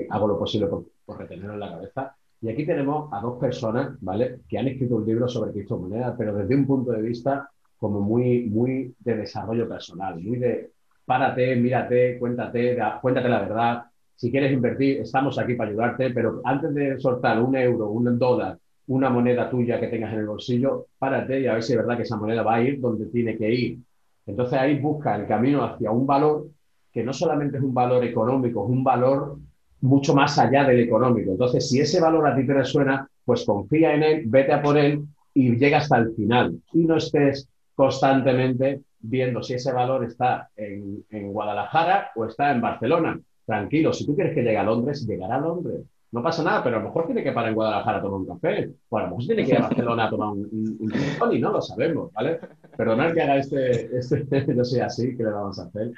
hago 0.10 0.28
lo 0.28 0.40
posible 0.40 0.68
por, 0.68 0.86
por 1.06 1.20
retenerlo 1.20 1.54
en 1.54 1.60
la 1.60 1.72
cabeza. 1.72 2.16
Y 2.42 2.50
aquí 2.50 2.66
tenemos 2.66 3.12
a 3.12 3.20
dos 3.20 3.40
personas, 3.40 3.98
¿vale? 4.02 4.42
Que 4.48 4.60
han 4.60 4.68
escrito 4.68 4.96
un 4.96 5.06
libro 5.06 5.28
sobre 5.28 5.52
criptomonedas, 5.52 6.16
pero 6.18 6.36
desde 6.36 6.56
un 6.56 6.68
punto 6.68 6.92
de 6.92 7.02
vista 7.02 7.50
como 7.78 8.02
muy, 8.02 8.46
muy 8.46 8.96
de 9.00 9.18
desarrollo 9.18 9.68
personal, 9.68 10.20
muy 10.20 10.38
de 10.38 10.72
párate, 11.06 11.56
mírate, 11.56 12.20
cuéntate, 12.20 12.78
cuéntate 13.02 13.30
la 13.30 13.40
verdad. 13.40 13.84
Si 14.18 14.30
quieres 14.30 14.52
invertir, 14.52 15.00
estamos 15.00 15.40
aquí 15.40 15.54
para 15.54 15.70
ayudarte, 15.70 16.10
pero 16.10 16.42
antes 16.44 16.74
de 16.74 17.00
soltar 17.00 17.42
un 17.42 17.56
euro, 17.56 17.90
un 17.90 18.20
dólar, 18.20 18.58
una 18.88 19.10
moneda 19.10 19.50
tuya 19.50 19.80
que 19.80 19.88
tengas 19.88 20.12
en 20.12 20.20
el 20.20 20.28
bolsillo, 20.28 20.88
párate 21.00 21.40
y 21.40 21.48
a 21.48 21.54
ver 21.54 21.64
si 21.64 21.74
es 21.74 21.78
verdad 21.78 21.96
que 21.96 22.04
esa 22.04 22.18
moneda 22.18 22.44
va 22.44 22.56
a 22.56 22.62
ir 22.62 22.82
donde 22.82 23.06
tiene 23.06 23.38
que 23.38 23.50
ir. 23.50 23.80
Entonces 24.26 24.60
ahí 24.60 24.78
busca 24.80 25.16
el 25.16 25.26
camino 25.26 25.64
hacia 25.64 25.92
un 25.92 26.06
valor 26.06 26.48
que 26.92 27.04
no 27.04 27.14
solamente 27.14 27.58
es 27.58 27.64
un 27.64 27.74
valor 27.74 28.04
económico, 28.04 28.66
es 28.66 28.72
un 28.72 28.84
valor 28.84 29.38
mucho 29.82 30.14
más 30.14 30.38
allá 30.40 30.64
del 30.64 30.80
económico. 30.80 31.32
Entonces, 31.32 31.70
si 31.70 31.80
ese 31.80 32.02
valor 32.02 32.28
a 32.28 32.36
ti 32.36 32.46
te 32.46 32.54
resuena, 32.54 33.08
pues 33.24 33.46
confía 33.46 33.94
en 33.94 34.04
él, 34.04 34.24
vete 34.26 34.54
a 34.54 34.62
por 34.62 34.78
él 34.78 35.04
y 35.34 35.56
llega 35.56 35.78
hasta 35.78 35.98
el 35.98 36.16
final. 36.16 36.60
Y 36.74 36.86
no 36.86 36.98
estés 36.98 37.48
constantemente 37.76 38.82
viendo 39.00 39.44
si 39.44 39.54
ese 39.54 39.72
valor 39.72 40.04
está 40.04 40.50
en, 40.56 41.06
Guadalajara 41.32 42.12
o 42.16 42.26
está 42.26 42.52
en 42.52 42.62
Barcelona. 42.62 43.20
Tranquilo, 43.48 43.94
si 43.94 44.06
tú 44.06 44.14
quieres 44.14 44.36
que 44.36 44.42
llegue 44.44 44.58
a 44.58 44.64
Londres, 44.64 45.08
llegará 45.08 45.36
a 45.36 45.40
Londres. 45.40 45.86
No 46.12 46.22
pasa 46.22 46.44
nada, 46.44 46.62
pero 46.62 46.76
a 46.76 46.80
lo 46.80 46.88
mejor 46.88 47.06
tiene 47.06 47.24
que 47.24 47.32
parar 47.32 47.50
en 47.50 47.56
Guadalajara 47.56 48.00
a 48.00 48.02
tomar 48.02 48.20
un 48.20 48.28
café, 48.28 48.70
o 48.90 48.98
a 48.98 49.04
lo 49.04 49.08
mejor 49.08 49.26
tiene 49.26 49.46
que 49.46 49.52
ir 49.52 49.58
a 49.58 49.62
Barcelona 49.62 50.06
a 50.06 50.10
tomar 50.10 50.30
un, 50.34 50.78
un, 50.82 51.34
y 51.34 51.40
no 51.40 51.52
lo 51.54 51.62
sabemos, 51.62 52.12
¿vale? 52.12 52.40
Perdonad 52.76 53.14
que 53.14 53.22
haga 53.22 53.38
este, 53.38 53.98
este, 53.98 54.26
no 54.54 54.66
sea 54.66 54.88
así, 54.88 55.16
que 55.16 55.24
le 55.24 55.30
vamos 55.30 55.58
a 55.60 55.64
hacer. 55.64 55.92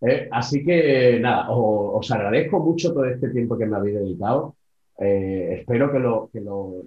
Eh, 0.00 0.28
así 0.32 0.64
que 0.64 1.20
nada, 1.20 1.46
os, 1.50 2.10
agradezco 2.10 2.58
mucho 2.58 2.92
todo 2.92 3.04
este 3.04 3.28
tiempo 3.30 3.56
que 3.56 3.66
me 3.66 3.76
habéis 3.76 4.00
dedicado. 4.00 4.56
Eh, 4.98 5.58
espero 5.60 5.92
que, 5.92 6.00
lo, 6.00 6.28
que, 6.32 6.40
los 6.40 6.84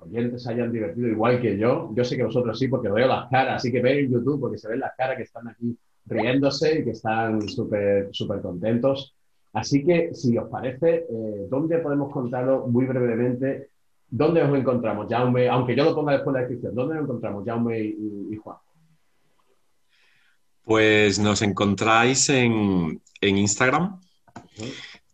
oyentes 0.00 0.46
hayan 0.46 0.72
divertido 0.72 1.08
igual 1.08 1.40
que 1.40 1.56
yo. 1.56 1.90
Yo 1.94 2.04
sé 2.04 2.18
que 2.18 2.24
vosotros 2.24 2.58
sí, 2.58 2.68
porque 2.68 2.90
veo 2.90 3.08
las 3.08 3.30
caras, 3.30 3.56
así 3.56 3.72
que 3.72 3.80
veis 3.80 4.04
en 4.04 4.12
YouTube, 4.12 4.40
porque 4.40 4.58
se 4.58 4.68
ven 4.68 4.80
las 4.80 4.94
caras 4.94 5.16
que 5.16 5.22
están 5.22 5.48
aquí 5.48 5.74
riéndose 6.04 6.80
y 6.80 6.84
que 6.84 6.90
están 6.90 7.48
súper 7.48 8.08
súper 8.12 8.42
contentos. 8.42 9.14
Así 9.54 9.84
que, 9.84 10.12
si 10.14 10.36
os 10.36 10.48
parece, 10.48 11.06
eh, 11.08 11.46
¿dónde 11.48 11.78
podemos 11.78 12.12
contarlo 12.12 12.66
muy 12.66 12.86
brevemente? 12.86 13.70
¿Dónde 14.08 14.42
os 14.42 14.56
encontramos, 14.56 15.06
Jaume? 15.08 15.48
Aunque 15.48 15.74
yo 15.74 15.84
lo 15.84 15.94
ponga 15.94 16.12
después 16.12 16.34
en 16.34 16.34
la 16.34 16.40
descripción, 16.40 16.74
¿dónde 16.74 16.94
nos 16.96 17.04
encontramos, 17.04 17.44
Jaume 17.44 17.80
y 17.80 18.36
Juan? 18.36 18.58
Pues 20.64 21.18
nos 21.18 21.42
encontráis 21.42 22.30
en, 22.30 23.00
Instagram. 23.20 24.00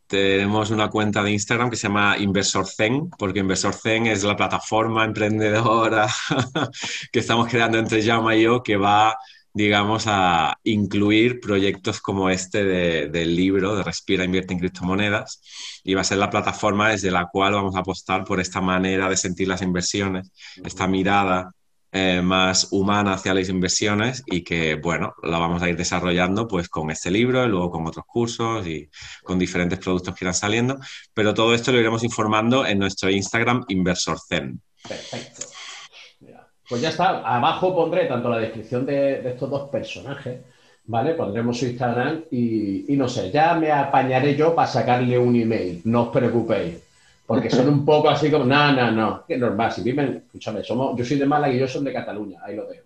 Tenemos 0.06 0.70
una 0.70 0.88
cuenta 0.88 1.24
de 1.24 1.32
Instagram 1.32 1.70
que 1.70 1.76
se 1.76 1.88
llama 1.88 2.16
Inversor 2.18 2.66
Zen, 2.66 3.10
porque 3.10 3.40
Inversor 3.40 3.74
Zen 3.74 4.06
es 4.06 4.22
la 4.22 4.36
plataforma 4.36 5.04
emprendedora 5.04 6.06
que 7.12 7.18
estamos 7.18 7.48
creando 7.48 7.78
entre 7.78 8.02
Jaume 8.02 8.38
y 8.38 8.42
yo, 8.42 8.62
que 8.62 8.76
va 8.76 9.16
digamos, 9.52 10.04
a 10.06 10.58
incluir 10.64 11.40
proyectos 11.40 12.00
como 12.00 12.30
este 12.30 12.64
del 13.08 13.36
libro 13.36 13.74
de 13.74 13.82
Respira, 13.82 14.24
invierte 14.24 14.52
en 14.52 14.60
criptomonedas 14.60 15.42
y 15.82 15.94
va 15.94 16.02
a 16.02 16.04
ser 16.04 16.18
la 16.18 16.30
plataforma 16.30 16.90
desde 16.90 17.10
la 17.10 17.26
cual 17.26 17.54
vamos 17.54 17.74
a 17.74 17.80
apostar 17.80 18.24
por 18.24 18.40
esta 18.40 18.60
manera 18.60 19.08
de 19.08 19.16
sentir 19.16 19.48
las 19.48 19.62
inversiones, 19.62 20.30
esta 20.64 20.86
mirada 20.86 21.52
eh, 21.92 22.22
más 22.22 22.68
humana 22.70 23.14
hacia 23.14 23.34
las 23.34 23.48
inversiones 23.48 24.22
y 24.26 24.44
que, 24.44 24.76
bueno, 24.76 25.12
la 25.24 25.38
vamos 25.38 25.60
a 25.60 25.68
ir 25.68 25.76
desarrollando 25.76 26.46
pues 26.46 26.68
con 26.68 26.92
este 26.92 27.10
libro 27.10 27.44
y 27.44 27.48
luego 27.48 27.72
con 27.72 27.84
otros 27.84 28.04
cursos 28.06 28.64
y 28.68 28.88
con 29.24 29.40
diferentes 29.40 29.80
productos 29.80 30.14
que 30.14 30.24
irán 30.24 30.34
saliendo, 30.34 30.78
pero 31.12 31.34
todo 31.34 31.52
esto 31.52 31.72
lo 31.72 31.80
iremos 31.80 32.04
informando 32.04 32.64
en 32.64 32.78
nuestro 32.78 33.10
Instagram 33.10 33.64
InversorZen. 33.66 34.62
Perfecto. 34.86 35.49
Pues 36.70 36.80
ya 36.80 36.88
está, 36.88 37.18
abajo 37.18 37.74
pondré 37.74 38.06
tanto 38.06 38.30
la 38.30 38.38
descripción 38.38 38.86
de, 38.86 39.28
estos 39.28 39.50
dos 39.50 39.68
personajes, 39.68 40.38
¿vale? 40.86 41.12
Pondremos 41.12 41.58
su 41.58 41.66
Instagram 41.66 42.22
y, 42.30 42.94
y 42.94 42.96
no 42.96 43.08
sé, 43.08 43.30
ya 43.30 43.54
me 43.54 43.70
apañaré 43.70 44.34
yo 44.34 44.54
para 44.54 44.68
sacarle 44.68 45.18
un 45.18 45.36
email, 45.36 45.82
no 45.84 46.04
os 46.04 46.08
preocupéis 46.08 46.76
porque 47.30 47.48
son 47.48 47.68
un 47.68 47.84
poco 47.84 48.10
así 48.10 48.28
como, 48.28 48.44
no, 48.44 48.72
no, 48.72 48.90
no, 48.90 49.24
que 49.24 49.36
normal, 49.36 49.70
si 49.70 49.82
viven, 49.82 50.24
escúchame, 50.26 50.64
somos, 50.64 50.98
yo 50.98 51.04
soy 51.04 51.16
de 51.16 51.26
Málaga 51.26 51.54
y 51.54 51.60
yo 51.60 51.68
soy 51.68 51.84
de 51.84 51.92
Cataluña, 51.92 52.40
ahí 52.42 52.56
lo 52.56 52.66
veo. 52.66 52.82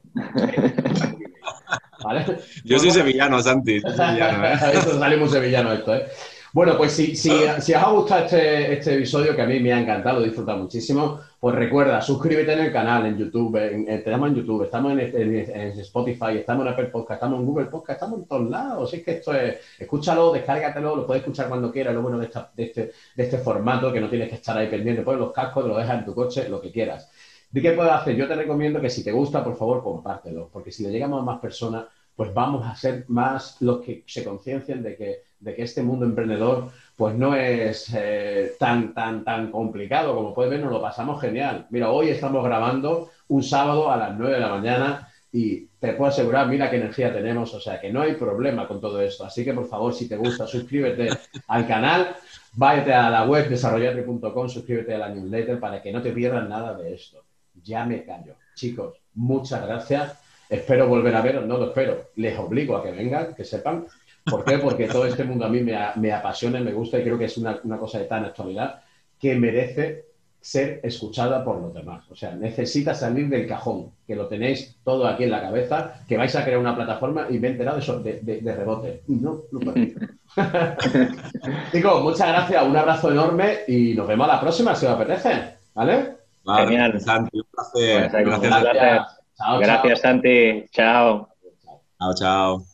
¿Vale? 2.05 2.27
Yo 2.64 2.79
soy 2.79 2.90
sevillano, 2.90 3.40
Santi. 3.40 3.81
sevillano, 3.97 4.47
¿eh? 4.47 4.59
esto 4.75 4.99
salimos 4.99 5.33
sevillano 5.33 5.73
esto, 5.73 5.94
¿eh? 5.94 6.05
Bueno, 6.53 6.77
pues 6.77 6.92
si, 6.92 7.16
si, 7.16 7.31
si, 7.61 7.73
os 7.73 7.83
ha 7.83 7.88
gustado 7.88 8.25
este, 8.27 8.75
este, 8.75 8.94
episodio, 8.97 9.35
que 9.35 9.40
a 9.40 9.47
mí 9.47 9.61
me 9.61 9.73
ha 9.73 9.81
encantado, 9.81 10.20
he 10.20 10.27
disfrutado 10.27 10.59
muchísimo, 10.59 11.20
pues 11.45 11.57
recuerda, 11.57 12.01
suscríbete 12.01 12.55
en 12.55 12.61
el 12.61 12.73
canal, 12.73 13.05
en 13.05 13.19
YouTube, 13.19 13.55
en, 13.57 13.87
estamos 13.87 14.31
en 14.31 14.37
YouTube, 14.37 14.63
estamos 14.63 14.93
en, 14.93 15.79
Spotify, 15.79 16.39
estamos 16.39 16.65
en 16.65 16.73
Apple 16.73 16.87
Podcast, 16.87 17.19
estamos 17.19 17.39
en 17.39 17.45
Google 17.45 17.67
Podcast, 17.67 17.99
estamos 17.99 18.21
en 18.21 18.25
todos 18.25 18.49
lados. 18.49 18.89
Así 18.89 18.97
es 18.97 19.05
que 19.05 19.11
esto 19.11 19.35
es, 19.35 19.59
escúchalo, 19.79 20.33
descárgatelo, 20.33 20.97
lo 20.97 21.07
puedes 21.07 21.23
escuchar 21.23 21.51
cuando 21.51 21.71
quieras, 21.71 21.93
lo 21.95 22.01
bueno 22.01 22.17
de, 22.17 22.31
este, 22.57 22.93
de 23.15 23.23
este 23.23 23.37
formato, 23.37 23.93
que 23.93 24.01
no 24.01 24.09
tienes 24.09 24.31
que 24.31 24.37
estar 24.37 24.57
ahí 24.57 24.69
pendiente, 24.69 25.03
pones 25.03 25.21
los 25.21 25.33
cascos, 25.35 25.67
lo 25.67 25.77
dejas 25.77 25.99
en 25.99 26.07
tu 26.07 26.15
coche, 26.15 26.49
lo 26.49 26.63
que 26.63 26.73
quieras. 26.73 27.11
¿De 27.51 27.61
qué 27.61 27.73
puedes 27.73 27.93
hacer? 27.93 28.17
Yo 28.17 28.27
te 28.27 28.37
recomiendo 28.37 28.81
que 28.81 28.89
si 28.89 29.05
te 29.05 29.13
gusta, 29.13 29.45
por 29.45 29.59
favor, 29.59 29.83
compártelo, 29.83 30.49
porque 30.51 30.73
si 30.73 30.83
le 30.83 30.93
llegamos 30.93 31.21
a 31.21 31.25
más 31.27 31.41
personas, 31.41 31.85
pues 32.16 32.33
vamos 32.33 32.66
a 32.66 32.74
ser 32.77 33.05
más 33.09 33.61
los 33.61 33.81
que 33.81 34.05
se 34.07 34.24
conciencien 34.24 34.83
de 34.83 34.96
que, 34.96 35.22
de 35.40 35.55
que 35.55 35.62
este 35.62 35.83
mundo 35.83 36.07
emprendedor 36.07 36.70
pues 36.96 37.14
no 37.14 37.35
es 37.35 37.92
eh, 37.94 38.53
tan, 38.59 38.94
tan, 38.94 39.24
tan 39.24 39.50
complicado. 39.50 40.14
Como 40.14 40.33
puedes 40.33 40.50
ver, 40.50 40.61
nos 40.61 40.72
lo 40.72 40.81
pasamos 40.81 41.20
genial. 41.20 41.66
Mira, 41.70 41.90
hoy 41.90 42.11
estamos 42.11 42.44
grabando 42.44 43.11
un 43.29 43.42
sábado 43.42 43.90
a 43.90 43.96
las 43.96 44.16
9 44.16 44.35
de 44.35 44.40
la 44.40 44.48
mañana 44.48 45.09
y 45.33 45.66
te 45.81 45.94
puedo 45.94 46.11
asegurar, 46.11 46.46
mira 46.46 46.70
qué 46.70 46.77
energía 46.77 47.12
tenemos, 47.12 47.53
o 47.53 47.61
sea 47.61 47.81
que 47.81 47.92
no 47.92 48.03
hay 48.03 48.14
problema 48.14 48.68
con 48.68 48.81
todo 48.81 49.00
esto. 49.00 49.24
Así 49.24 49.44
que 49.44 49.53
por 49.53 49.66
favor, 49.66 49.92
si 49.92 50.09
te 50.09 50.16
gusta, 50.16 50.46
suscríbete 50.46 51.09
al 51.48 51.66
canal, 51.66 52.14
váyate 52.53 52.94
a 52.94 53.11
la 53.11 53.24
web 53.27 53.48
desarrollarme.com, 53.48 54.48
suscríbete 54.48 54.94
a 54.94 54.98
la 54.98 55.09
newsletter 55.09 55.59
para 55.59 55.83
que 55.83 55.92
no 55.92 56.00
te 56.00 56.12
pierdas 56.12 56.48
nada 56.48 56.74
de 56.74 56.94
esto. 56.94 57.24
Ya 57.64 57.85
me 57.85 58.05
callo. 58.05 58.37
Chicos, 58.55 58.94
muchas 59.14 59.66
gracias 59.66 60.24
Espero 60.49 60.89
volver 60.89 61.15
a 61.15 61.23
veros, 61.23 61.47
no 61.47 61.59
lo 61.59 61.67
espero. 61.67 62.11
Les 62.17 62.39
obligo 62.39 62.77
a 62.77 62.83
que 62.83 62.93
vengan, 62.93 63.35
que 63.35 63.45
sepan. 63.45 63.87
¿Por 64.25 64.45
qué? 64.45 64.59
Porque 64.59 64.87
todo 64.87 65.07
este 65.07 65.25
mundo 65.25 65.45
a 65.45 65.49
mí 65.49 65.61
me, 65.61 66.13
apasiona 66.13 66.61
y 66.61 66.65
me 66.65 66.73
gusta 66.73 66.99
y 66.99 67.03
creo 67.03 67.19
que 67.19 67.27
es 67.27 67.37
una, 67.37 67.61
cosa 67.79 67.99
de 67.99 68.05
tan 68.07 68.25
actualidad 68.25 68.83
que 69.19 69.35
merece 69.35 70.07
ser 70.41 70.81
escuchada 70.83 71.45
por 71.45 71.61
los 71.61 71.73
demás. 71.75 72.05
O 72.11 72.17
sea, 72.17 72.35
necesita 72.35 72.95
salir 72.95 73.29
del 73.29 73.47
cajón, 73.47 73.93
que 74.07 74.15
lo 74.15 74.27
tenéis 74.27 74.77
todo 74.85 75.07
aquí 75.07 75.25
en 75.25 75.31
la 75.31 75.41
cabeza, 75.41 76.05
que 76.07 76.17
vais 76.17 76.35
a 76.37 76.45
crear 76.45 76.59
una 76.59 76.75
plataforma 76.75 77.27
y 77.31 77.39
me 77.39 77.49
he 77.49 77.51
enterado 77.53 77.81
de, 78.01 78.21
de, 78.21 78.41
de, 78.41 78.55
rebote. 78.55 79.03
No, 79.09 79.43
no 79.53 79.73
Chicos, 81.73 82.03
muchas 82.03 82.29
gracias, 82.29 82.63
un 82.63 82.77
abrazo 82.77 83.11
enorme 83.11 83.59
y 83.69 83.95
nos 83.95 84.07
vemos 84.07 84.29
a 84.29 84.35
la 84.35 84.41
próxima 84.41 84.75
si 84.75 84.87
os 84.87 84.93
apetece. 84.93 85.55
¿Vale? 85.75 86.15
Genial. 86.45 87.01
Santi, 87.01 87.39
un 87.39 87.47
placer. 87.51 88.11
Pues, 88.11 88.25
gracias. 88.25 88.63
gracias. 88.63 89.13
Chao, 89.37 89.59
Gracias, 89.59 90.01
chao. 90.01 90.12
Santi. 90.12 90.66
Chao. 90.70 91.29
Chao, 91.99 92.14
chao. 92.14 92.74